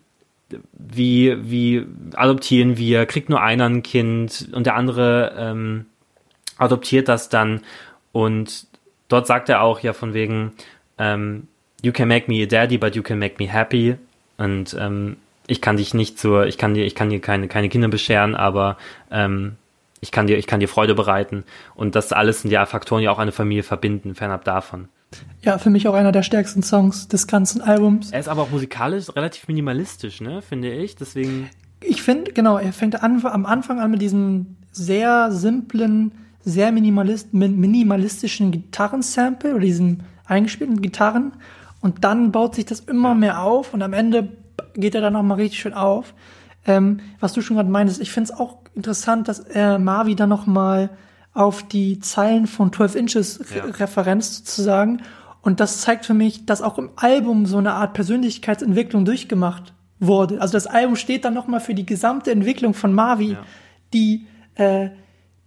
wie, 0.73 1.37
wie 1.51 1.85
adoptieren 2.15 2.79
wir? 2.79 3.07
Kriegt 3.07 3.29
nur 3.29 3.43
einer 3.43 3.69
ein 3.69 3.83
Kind 3.83 4.49
und 4.53 4.67
der 4.67 4.77
andere 4.77 5.35
ähm, 5.37 5.87
adoptiert 6.57 7.09
das 7.09 7.29
dann 7.29 7.61
und 8.13 8.67
dort 9.09 9.27
sagt 9.27 9.49
er 9.49 9.63
auch 9.63 9.81
ja 9.81 9.93
von 9.93 10.15
wegen 10.15 10.53
ähm, 10.99 11.49
you 11.83 11.93
can 11.93 12.09
make 12.09 12.31
me 12.31 12.43
a 12.43 12.47
daddy, 12.47 12.79
but 12.79 12.97
you 12.97 13.03
can 13.03 13.19
make 13.19 13.37
me 13.39 13.51
happy 13.51 13.97
und 14.39 14.77
ähm, 14.79 15.17
ich 15.47 15.61
kann 15.61 15.77
dich 15.77 15.95
nicht 15.95 16.19
zur, 16.19 16.47
ich 16.47 16.59
kann 16.59 16.75
dir, 16.75 16.85
ich 16.85 16.95
kann 16.95 17.11
dir 17.11 17.21
keine, 17.21 17.49
keine 17.49 17.69
Kinder 17.69 17.89
bescheren, 17.89 18.35
aber 18.35 18.77
ähm, 19.11 19.57
ich 20.01 20.11
kann 20.11 20.27
dir, 20.27 20.39
ich 20.39 20.47
kann 20.47 20.61
dir 20.61 20.69
Freude 20.69 20.95
bereiten 20.95 21.45
und 21.75 21.95
das 21.95 22.13
alles 22.13 22.43
sind 22.43 22.51
ja 22.51 22.67
Faktoren, 22.67 23.03
die 23.03 23.09
auch 23.09 23.19
eine 23.19 23.33
Familie 23.33 23.63
verbinden, 23.63 24.15
fernab 24.15 24.45
davon. 24.45 24.89
Ja, 25.43 25.57
für 25.59 25.71
mich 25.71 25.89
auch 25.89 25.95
einer 25.95 26.13
der 26.13 26.23
stärksten 26.23 26.63
Songs 26.63 27.09
des 27.09 27.27
ganzen 27.27 27.63
Albums. 27.63 28.11
Er 28.11 28.21
ist 28.21 28.29
aber 28.29 28.43
auch 28.43 28.51
musikalisch 28.51 29.07
relativ 29.17 29.49
minimalistisch, 29.49 30.21
ne, 30.21 30.43
finde 30.43 30.71
ich, 30.71 30.97
deswegen 30.97 31.49
Ich 31.81 32.03
finde, 32.03 32.33
genau, 32.33 32.59
er 32.59 32.73
fängt 32.73 33.03
an, 33.03 33.25
am 33.25 33.47
Anfang 33.47 33.81
an 33.81 33.91
mit 33.91 34.03
diesem 34.03 34.57
sehr 34.73 35.33
simplen, 35.33 36.13
sehr 36.45 36.73
minimalist, 36.73 37.33
min- 37.33 37.59
minimalistischen 37.59 38.51
Gitarrensample 38.53 39.53
oder 39.53 39.61
diesen 39.61 40.03
eingespielten 40.27 40.83
Gitarren 40.83 41.33
und 41.81 42.05
dann 42.05 42.31
baut 42.33 42.55
sich 42.55 42.67
das 42.67 42.81
immer 42.81 43.15
mehr 43.15 43.43
auf 43.43 43.73
und 43.73 43.83
am 43.83 43.95
Ende 43.95 44.29
geht 44.75 44.95
er 44.95 45.01
dann 45.01 45.15
nochmal 45.15 45.39
richtig 45.39 45.61
schön 45.61 45.75
auf. 45.75 46.13
Ähm, 46.67 47.01
was 47.19 47.33
du 47.33 47.41
schon 47.41 47.57
gerade 47.57 47.71
meintest, 47.71 48.01
ich 48.01 48.11
finde 48.11 48.31
es 48.33 48.39
auch 48.39 48.59
interessant, 48.79 49.29
dass 49.29 49.41
er 49.41 49.79
Marvi 49.79 50.14
dann 50.14 50.29
nochmal 50.31 50.91
auf 51.35 51.62
die 51.62 51.99
Zeilen 52.01 52.47
von 52.47 52.73
12 52.73 52.95
Inches 52.95 53.41
Ja. 53.55 53.64
Re 53.64 53.81
Referenz 53.81 54.38
sozusagen 54.38 55.03
und 55.43 55.61
das 55.61 55.81
zeigt 55.83 56.07
für 56.07 56.14
mich, 56.14 56.47
dass 56.47 56.62
auch 56.62 56.79
im 56.79 56.91
Album 56.97 57.45
so 57.47 57.59
eine 57.59 57.73
Art 57.75 57.93
Persönlichkeitsentwicklung 57.95 59.05
durchgemacht 59.05 59.75
wurde. 60.01 60.41
Also 60.41 60.53
das 60.53 60.67
Album 60.67 60.97
steht 60.97 61.25
dann 61.25 61.35
nochmal 61.35 61.61
für 61.61 61.75
die 61.75 61.87
gesamte 61.87 62.31
Entwicklung 62.31 62.73
von 62.75 62.93
Marvi, 62.93 63.33
Ja. 63.33 63.45
die, 63.93 64.27
äh, 64.55 64.91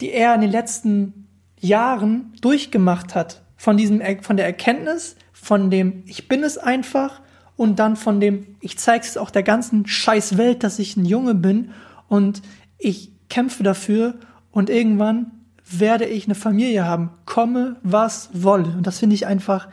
die 0.01 0.11
er 0.11 0.35
in 0.35 0.41
den 0.41 0.51
letzten 0.51 1.27
Jahren 1.59 2.33
durchgemacht 2.41 3.15
hat. 3.15 3.41
Von 3.55 3.77
diesem, 3.77 4.01
von 4.21 4.37
der 4.37 4.45
Erkenntnis, 4.45 5.15
von 5.31 5.69
dem 5.69 6.03
Ich 6.05 6.27
bin 6.27 6.43
es 6.43 6.57
einfach 6.57 7.21
und 7.55 7.79
dann 7.79 7.95
von 7.95 8.19
dem 8.19 8.55
Ich 8.59 8.77
zeige 8.79 9.05
es 9.05 9.17
auch 9.17 9.29
der 9.29 9.43
ganzen 9.43 9.85
scheiß 9.87 10.37
Welt, 10.37 10.63
dass 10.63 10.79
ich 10.79 10.97
ein 10.97 11.05
Junge 11.05 11.35
bin 11.35 11.71
und 12.07 12.41
ich 12.77 13.10
kämpfe 13.31 13.63
dafür 13.63 14.15
und 14.51 14.69
irgendwann 14.69 15.31
werde 15.71 16.05
ich 16.05 16.25
eine 16.25 16.35
Familie 16.35 16.85
haben, 16.85 17.11
komme 17.25 17.77
was 17.81 18.29
wolle. 18.33 18.67
Und 18.77 18.85
das 18.85 18.99
finde 18.99 19.15
ich 19.15 19.25
einfach 19.25 19.69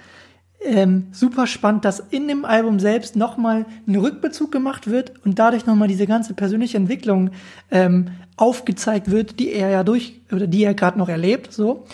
ähm, 0.65 1.09
super 1.13 1.47
spannend, 1.47 1.85
dass 1.85 2.01
in 2.01 2.29
dem 2.29 2.45
Album 2.45 2.79
selbst 2.79 3.17
nochmal 3.17 3.67
ein 3.87 3.97
Rückbezug 3.97 4.51
gemacht 4.51 4.89
wird 4.89 5.13
und 5.25 5.39
dadurch 5.39 5.67
nochmal 5.67 5.89
diese 5.89 6.07
ganze 6.07 6.35
persönliche 6.35 6.77
Entwicklung 6.77 7.31
ähm, 7.71 8.07
aufgezeigt 8.37 9.11
wird, 9.11 9.39
die 9.41 9.53
er 9.53 9.71
ja 9.71 9.85
durch, 9.85 10.21
oder 10.33 10.47
die 10.47 10.65
er 10.65 10.75
gerade 10.75 10.99
noch 10.99 11.09
erlebt, 11.09 11.53
so. 11.53 11.85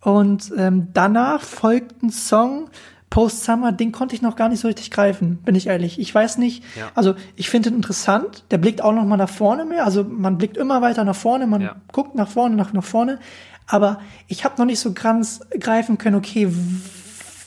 Und 0.00 0.52
ähm, 0.56 0.88
danach 0.92 1.42
folgt 1.42 2.02
ein 2.02 2.10
Song, 2.10 2.68
Post 3.12 3.44
Summer, 3.44 3.72
den 3.72 3.92
konnte 3.92 4.14
ich 4.14 4.22
noch 4.22 4.36
gar 4.36 4.48
nicht 4.48 4.60
so 4.60 4.68
richtig 4.68 4.90
greifen, 4.90 5.36
bin 5.44 5.54
ich 5.54 5.66
ehrlich. 5.66 6.00
Ich 6.00 6.14
weiß 6.14 6.38
nicht, 6.38 6.64
Ja. 6.78 6.90
also 6.94 7.14
ich 7.36 7.50
finde 7.50 7.68
ihn 7.68 7.76
interessant, 7.76 8.44
der 8.50 8.56
blickt 8.56 8.82
auch 8.82 8.92
noch 8.92 9.04
mal 9.04 9.18
nach 9.18 9.28
vorne 9.28 9.66
mehr, 9.66 9.84
also 9.84 10.02
man 10.02 10.38
blickt 10.38 10.56
immer 10.56 10.80
weiter 10.80 11.04
nach 11.04 11.14
vorne, 11.14 11.46
man 11.46 11.60
Ja. 11.60 11.76
guckt 11.92 12.14
nach 12.14 12.28
vorne, 12.28 12.56
nach, 12.56 12.72
nach 12.72 12.82
vorne, 12.82 13.18
aber 13.66 14.00
ich 14.28 14.46
habe 14.46 14.54
noch 14.56 14.64
nicht 14.64 14.80
so 14.80 14.94
ganz 14.94 15.40
greifen 15.60 15.98
können, 15.98 16.16
okay, 16.16 16.48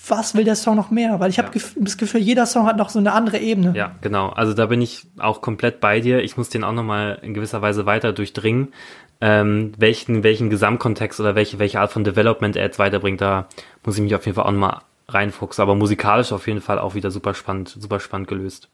was 0.07 0.35
will 0.35 0.43
der 0.43 0.55
Song 0.55 0.75
noch 0.75 0.91
mehr? 0.91 1.19
Weil 1.19 1.31
ich 1.31 1.39
habe 1.39 1.49
Ja. 1.57 1.61
das 1.77 1.97
Gefühl, 1.97 2.21
jeder 2.21 2.45
Song 2.45 2.67
hat 2.67 2.77
noch 2.77 2.89
so 2.89 2.99
eine 2.99 3.13
andere 3.13 3.39
Ebene. 3.39 3.73
Ja, 3.75 3.93
genau. 4.01 4.29
Also 4.29 4.53
da 4.53 4.67
bin 4.67 4.79
ich 4.79 5.07
auch 5.17 5.41
komplett 5.41 5.79
bei 5.79 5.99
dir. 5.99 6.21
Ich 6.23 6.37
muss 6.37 6.49
den 6.49 6.63
auch 6.63 6.73
nochmal 6.73 7.17
in 7.23 7.33
gewisser 7.33 7.63
Weise 7.63 7.87
weiter 7.87 8.13
durchdringen. 8.13 8.67
Ähm, 9.19 9.71
welchen, 9.79 10.21
welchen 10.23 10.51
Gesamtkontext 10.51 11.19
oder 11.19 11.33
welche, 11.33 11.57
welche 11.57 11.79
Art 11.79 11.91
von 11.91 12.03
Development 12.03 12.55
er 12.55 12.65
jetzt 12.65 12.77
weiterbringt, 12.77 13.19
da 13.19 13.47
muss 13.83 13.95
ich 13.95 14.03
mich 14.03 14.13
auf 14.13 14.25
jeden 14.27 14.35
Fall 14.35 14.45
auch 14.45 14.51
nochmal 14.51 14.81
reinfuchsen. 15.07 15.61
Aber 15.61 15.75
musikalisch 15.75 16.31
auf 16.31 16.47
jeden 16.47 16.61
Fall 16.61 16.79
auch 16.79 16.95
wieder 16.95 17.11
super 17.11 17.33
spannend, 17.33 17.69
super 17.69 17.99
spannend 17.99 18.27
gelöst. 18.27 18.69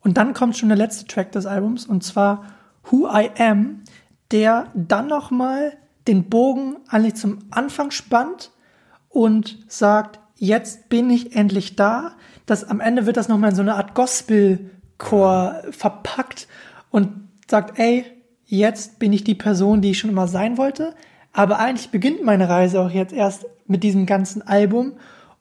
Und 0.00 0.16
dann 0.16 0.34
kommt 0.34 0.56
schon 0.56 0.68
der 0.68 0.78
letzte 0.78 1.06
Track 1.06 1.32
des 1.32 1.46
Albums 1.46 1.86
und 1.86 2.04
zwar 2.04 2.44
Who 2.84 3.08
I 3.08 3.30
Am, 3.38 3.82
der 4.30 4.68
dann 4.74 5.08
noch 5.08 5.30
mal 5.30 5.76
den 6.06 6.28
Bogen 6.28 6.76
eigentlich 6.88 7.16
zum 7.16 7.38
Anfang 7.50 7.90
spannt 7.90 8.52
und 9.08 9.58
sagt, 9.68 10.20
jetzt 10.36 10.88
bin 10.88 11.10
ich 11.10 11.34
endlich 11.34 11.76
da. 11.76 12.12
Das 12.44 12.64
am 12.64 12.80
Ende 12.80 13.06
wird 13.06 13.16
das 13.16 13.28
noch 13.28 13.38
mal 13.38 13.48
in 13.48 13.56
so 13.56 13.62
eine 13.62 13.74
Art 13.74 13.94
Gospelchor 13.94 15.62
verpackt 15.70 16.46
und 16.90 17.28
sagt, 17.48 17.78
ey, 17.78 18.04
jetzt 18.44 18.98
bin 18.98 19.12
ich 19.12 19.24
die 19.24 19.34
Person, 19.34 19.80
die 19.80 19.90
ich 19.90 19.98
schon 19.98 20.10
immer 20.10 20.28
sein 20.28 20.58
wollte. 20.58 20.94
Aber 21.32 21.58
eigentlich 21.58 21.90
beginnt 21.90 22.22
meine 22.24 22.48
Reise 22.48 22.80
auch 22.80 22.90
jetzt 22.90 23.12
erst 23.12 23.46
mit 23.66 23.82
diesem 23.82 24.06
ganzen 24.06 24.42
Album 24.42 24.92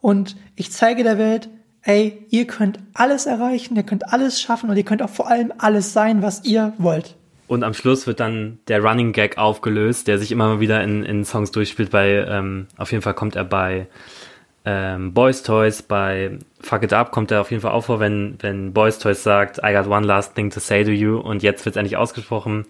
und 0.05 0.35
ich 0.55 0.71
zeige 0.71 1.01
der 1.01 1.17
Welt, 1.17 1.49
ey, 1.81 2.27
ihr 2.29 2.45
könnt 2.45 2.77
alles 2.93 3.25
erreichen, 3.25 3.75
ihr 3.75 3.81
könnt 3.81 4.13
alles 4.13 4.39
schaffen 4.39 4.69
und 4.69 4.77
ihr 4.77 4.83
könnt 4.85 5.01
auch 5.01 5.09
vor 5.09 5.27
allem 5.27 5.51
alles 5.57 5.93
sein, 5.93 6.21
was 6.21 6.45
ihr 6.45 6.73
wollt. 6.77 7.15
Und 7.47 7.63
am 7.63 7.73
Schluss 7.73 8.05
wird 8.05 8.19
dann 8.19 8.59
der 8.67 8.83
Running 8.83 9.13
Gag 9.13 9.39
aufgelöst, 9.39 10.07
der 10.07 10.19
sich 10.19 10.31
immer 10.31 10.59
wieder 10.59 10.83
in, 10.83 11.03
in 11.03 11.25
Songs 11.25 11.49
durchspielt. 11.49 11.89
Bei, 11.89 12.23
ähm, 12.29 12.67
auf 12.77 12.91
jeden 12.91 13.01
Fall 13.01 13.15
kommt 13.15 13.35
er 13.35 13.45
bei 13.45 13.87
ähm, 14.63 15.11
Boys 15.15 15.41
Toys, 15.41 15.81
bei 15.81 16.37
Fuck 16.59 16.83
It 16.83 16.93
Up 16.93 17.11
kommt 17.11 17.31
er 17.31 17.41
auf 17.41 17.49
jeden 17.49 17.63
Fall 17.63 17.71
auch 17.71 17.85
vor, 17.85 17.99
wenn, 17.99 18.35
wenn 18.41 18.73
Boys 18.73 18.99
Toys 18.99 19.23
sagt, 19.23 19.57
I 19.63 19.73
got 19.73 19.87
one 19.87 20.05
last 20.05 20.35
thing 20.35 20.51
to 20.51 20.59
say 20.59 20.83
to 20.83 20.91
you 20.91 21.17
und 21.17 21.41
jetzt 21.41 21.65
wird 21.65 21.77
endlich 21.77 21.97
ausgesprochen. 21.97 22.67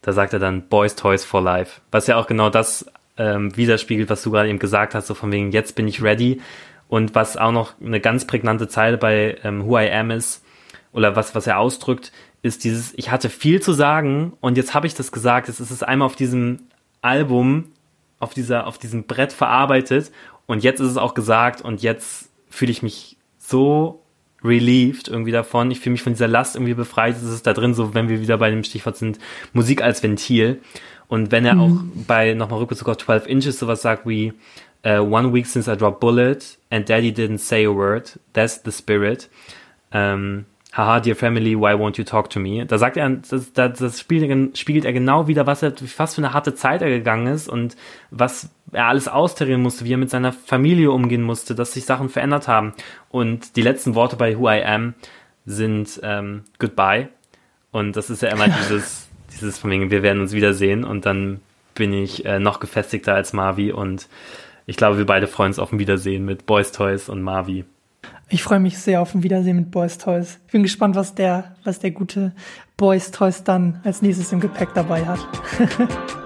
Da 0.00 0.14
sagt 0.14 0.32
er 0.32 0.38
dann 0.38 0.68
Boys 0.70 0.96
Toys 0.96 1.22
for 1.22 1.42
Life. 1.42 1.82
Was 1.90 2.06
ja 2.06 2.16
auch 2.16 2.26
genau 2.26 2.48
das 2.48 2.86
ähm, 3.16 3.56
widerspiegelt, 3.56 4.10
was 4.10 4.22
du 4.22 4.30
gerade 4.30 4.48
eben 4.48 4.58
gesagt 4.58 4.94
hast, 4.94 5.06
so 5.06 5.14
von 5.14 5.32
wegen, 5.32 5.52
jetzt 5.52 5.74
bin 5.74 5.88
ich 5.88 6.02
ready. 6.02 6.40
Und 6.88 7.14
was 7.14 7.36
auch 7.36 7.52
noch 7.52 7.80
eine 7.80 8.00
ganz 8.00 8.26
prägnante 8.26 8.68
Zeile 8.68 8.98
bei 8.98 9.38
ähm, 9.44 9.66
Who 9.66 9.78
I 9.78 9.90
Am 9.90 10.10
ist, 10.10 10.44
oder 10.92 11.16
was, 11.16 11.34
was 11.34 11.46
er 11.46 11.58
ausdrückt, 11.58 12.12
ist 12.42 12.64
dieses, 12.64 12.92
ich 12.96 13.10
hatte 13.10 13.30
viel 13.30 13.60
zu 13.60 13.72
sagen 13.72 14.32
und 14.40 14.56
jetzt 14.56 14.74
habe 14.74 14.86
ich 14.86 14.94
das 14.94 15.12
gesagt. 15.12 15.48
Es 15.48 15.60
ist 15.60 15.82
einmal 15.82 16.06
auf 16.06 16.16
diesem 16.16 16.64
Album, 17.00 17.72
auf 18.18 18.34
dieser, 18.34 18.66
auf 18.66 18.78
diesem 18.78 19.04
Brett 19.04 19.32
verarbeitet 19.32 20.12
und 20.46 20.62
jetzt 20.62 20.80
ist 20.80 20.90
es 20.90 20.96
auch 20.96 21.14
gesagt 21.14 21.62
und 21.62 21.82
jetzt 21.82 22.30
fühle 22.50 22.72
ich 22.72 22.82
mich 22.82 23.16
so 23.38 24.02
relieved 24.44 25.08
irgendwie 25.08 25.30
davon. 25.30 25.70
Ich 25.70 25.80
fühle 25.80 25.92
mich 25.92 26.02
von 26.02 26.12
dieser 26.12 26.28
Last 26.28 26.56
irgendwie 26.56 26.74
befreit. 26.74 27.16
Es 27.16 27.22
ist 27.22 27.46
da 27.46 27.52
drin, 27.52 27.74
so 27.74 27.94
wenn 27.94 28.08
wir 28.08 28.20
wieder 28.20 28.38
bei 28.38 28.50
dem 28.50 28.64
Stichwort 28.64 28.96
sind, 28.96 29.18
Musik 29.52 29.82
als 29.82 30.02
Ventil. 30.02 30.60
Und 31.12 31.30
wenn 31.30 31.44
er 31.44 31.60
auch 31.60 31.76
bei 32.08 32.32
nochmal 32.32 32.60
Rückbezug 32.60 32.88
auf 32.88 32.96
12 32.96 33.26
Inches 33.26 33.58
sowas 33.58 33.82
sagt 33.82 34.06
wie 34.08 34.32
uh, 34.86 35.00
One 35.00 35.34
week 35.34 35.44
since 35.46 35.70
I 35.70 35.76
dropped 35.76 36.00
bullet 36.00 36.56
and 36.70 36.88
daddy 36.88 37.12
didn't 37.12 37.36
say 37.36 37.66
a 37.66 37.70
word, 37.70 38.18
that's 38.32 38.62
the 38.64 38.72
spirit. 38.72 39.28
Ähm, 39.92 40.46
Haha, 40.72 41.00
dear 41.00 41.14
family, 41.14 41.54
why 41.54 41.74
won't 41.74 41.98
you 41.98 42.04
talk 42.04 42.30
to 42.30 42.40
me? 42.40 42.64
Da 42.64 42.78
sagt 42.78 42.96
er, 42.96 43.10
das, 43.10 43.52
das, 43.52 43.78
das 43.78 44.00
spiegelt, 44.00 44.30
er- 44.30 44.56
spiegelt 44.56 44.86
er 44.86 44.94
genau 44.94 45.28
wieder, 45.28 45.46
was 45.46 45.62
er, 45.62 45.74
was 45.98 46.14
für 46.14 46.22
eine 46.22 46.32
harte 46.32 46.54
Zeit 46.54 46.80
er 46.80 46.88
gegangen 46.88 47.26
ist 47.26 47.46
und 47.46 47.76
was 48.10 48.48
er 48.72 48.86
alles 48.86 49.06
austarieren 49.06 49.60
musste, 49.60 49.84
wie 49.84 49.92
er 49.92 49.98
mit 49.98 50.08
seiner 50.08 50.32
Familie 50.32 50.92
umgehen 50.92 51.24
musste, 51.24 51.54
dass 51.54 51.74
sich 51.74 51.84
Sachen 51.84 52.08
verändert 52.08 52.48
haben. 52.48 52.72
Und 53.10 53.56
die 53.56 53.62
letzten 53.62 53.94
Worte 53.94 54.16
bei 54.16 54.38
Who 54.38 54.48
I 54.48 54.64
Am 54.64 54.94
sind 55.44 56.00
ähm, 56.02 56.44
Goodbye. 56.58 57.08
Und 57.70 57.96
das 57.96 58.08
ist 58.08 58.22
ja 58.22 58.30
immer 58.30 58.48
dieses, 58.62 59.10
dieses 59.32 59.58
von 59.58 59.70
wegen, 59.70 59.90
wir 59.90 60.02
werden 60.02 60.20
uns 60.20 60.32
wiedersehen 60.32 60.84
und 60.84 61.06
dann 61.06 61.40
bin 61.74 61.92
ich 61.92 62.24
äh, 62.24 62.38
noch 62.38 62.60
gefestigter 62.60 63.14
als 63.14 63.32
Marvi 63.32 63.72
und 63.72 64.08
ich 64.66 64.76
glaube, 64.76 64.98
wir 64.98 65.06
beide 65.06 65.26
freuen 65.26 65.48
uns 65.48 65.58
auf 65.58 65.72
ein 65.72 65.78
Wiedersehen 65.78 66.24
mit 66.24 66.46
Boys 66.46 66.72
Toys 66.72 67.08
und 67.08 67.22
Marvi. 67.22 67.64
Ich 68.28 68.42
freue 68.42 68.60
mich 68.60 68.78
sehr 68.78 69.00
auf 69.00 69.14
ein 69.14 69.22
Wiedersehen 69.22 69.56
mit 69.56 69.70
Boys 69.70 69.98
Toys. 69.98 70.38
Ich 70.46 70.52
bin 70.52 70.62
gespannt, 70.62 70.96
was 70.96 71.14
der, 71.14 71.56
was 71.64 71.80
der 71.80 71.90
gute 71.90 72.32
Boys 72.76 73.10
Toys 73.10 73.44
dann 73.44 73.80
als 73.84 74.02
nächstes 74.02 74.32
im 74.32 74.40
Gepäck 74.40 74.70
dabei 74.74 75.04
hat. 75.04 75.20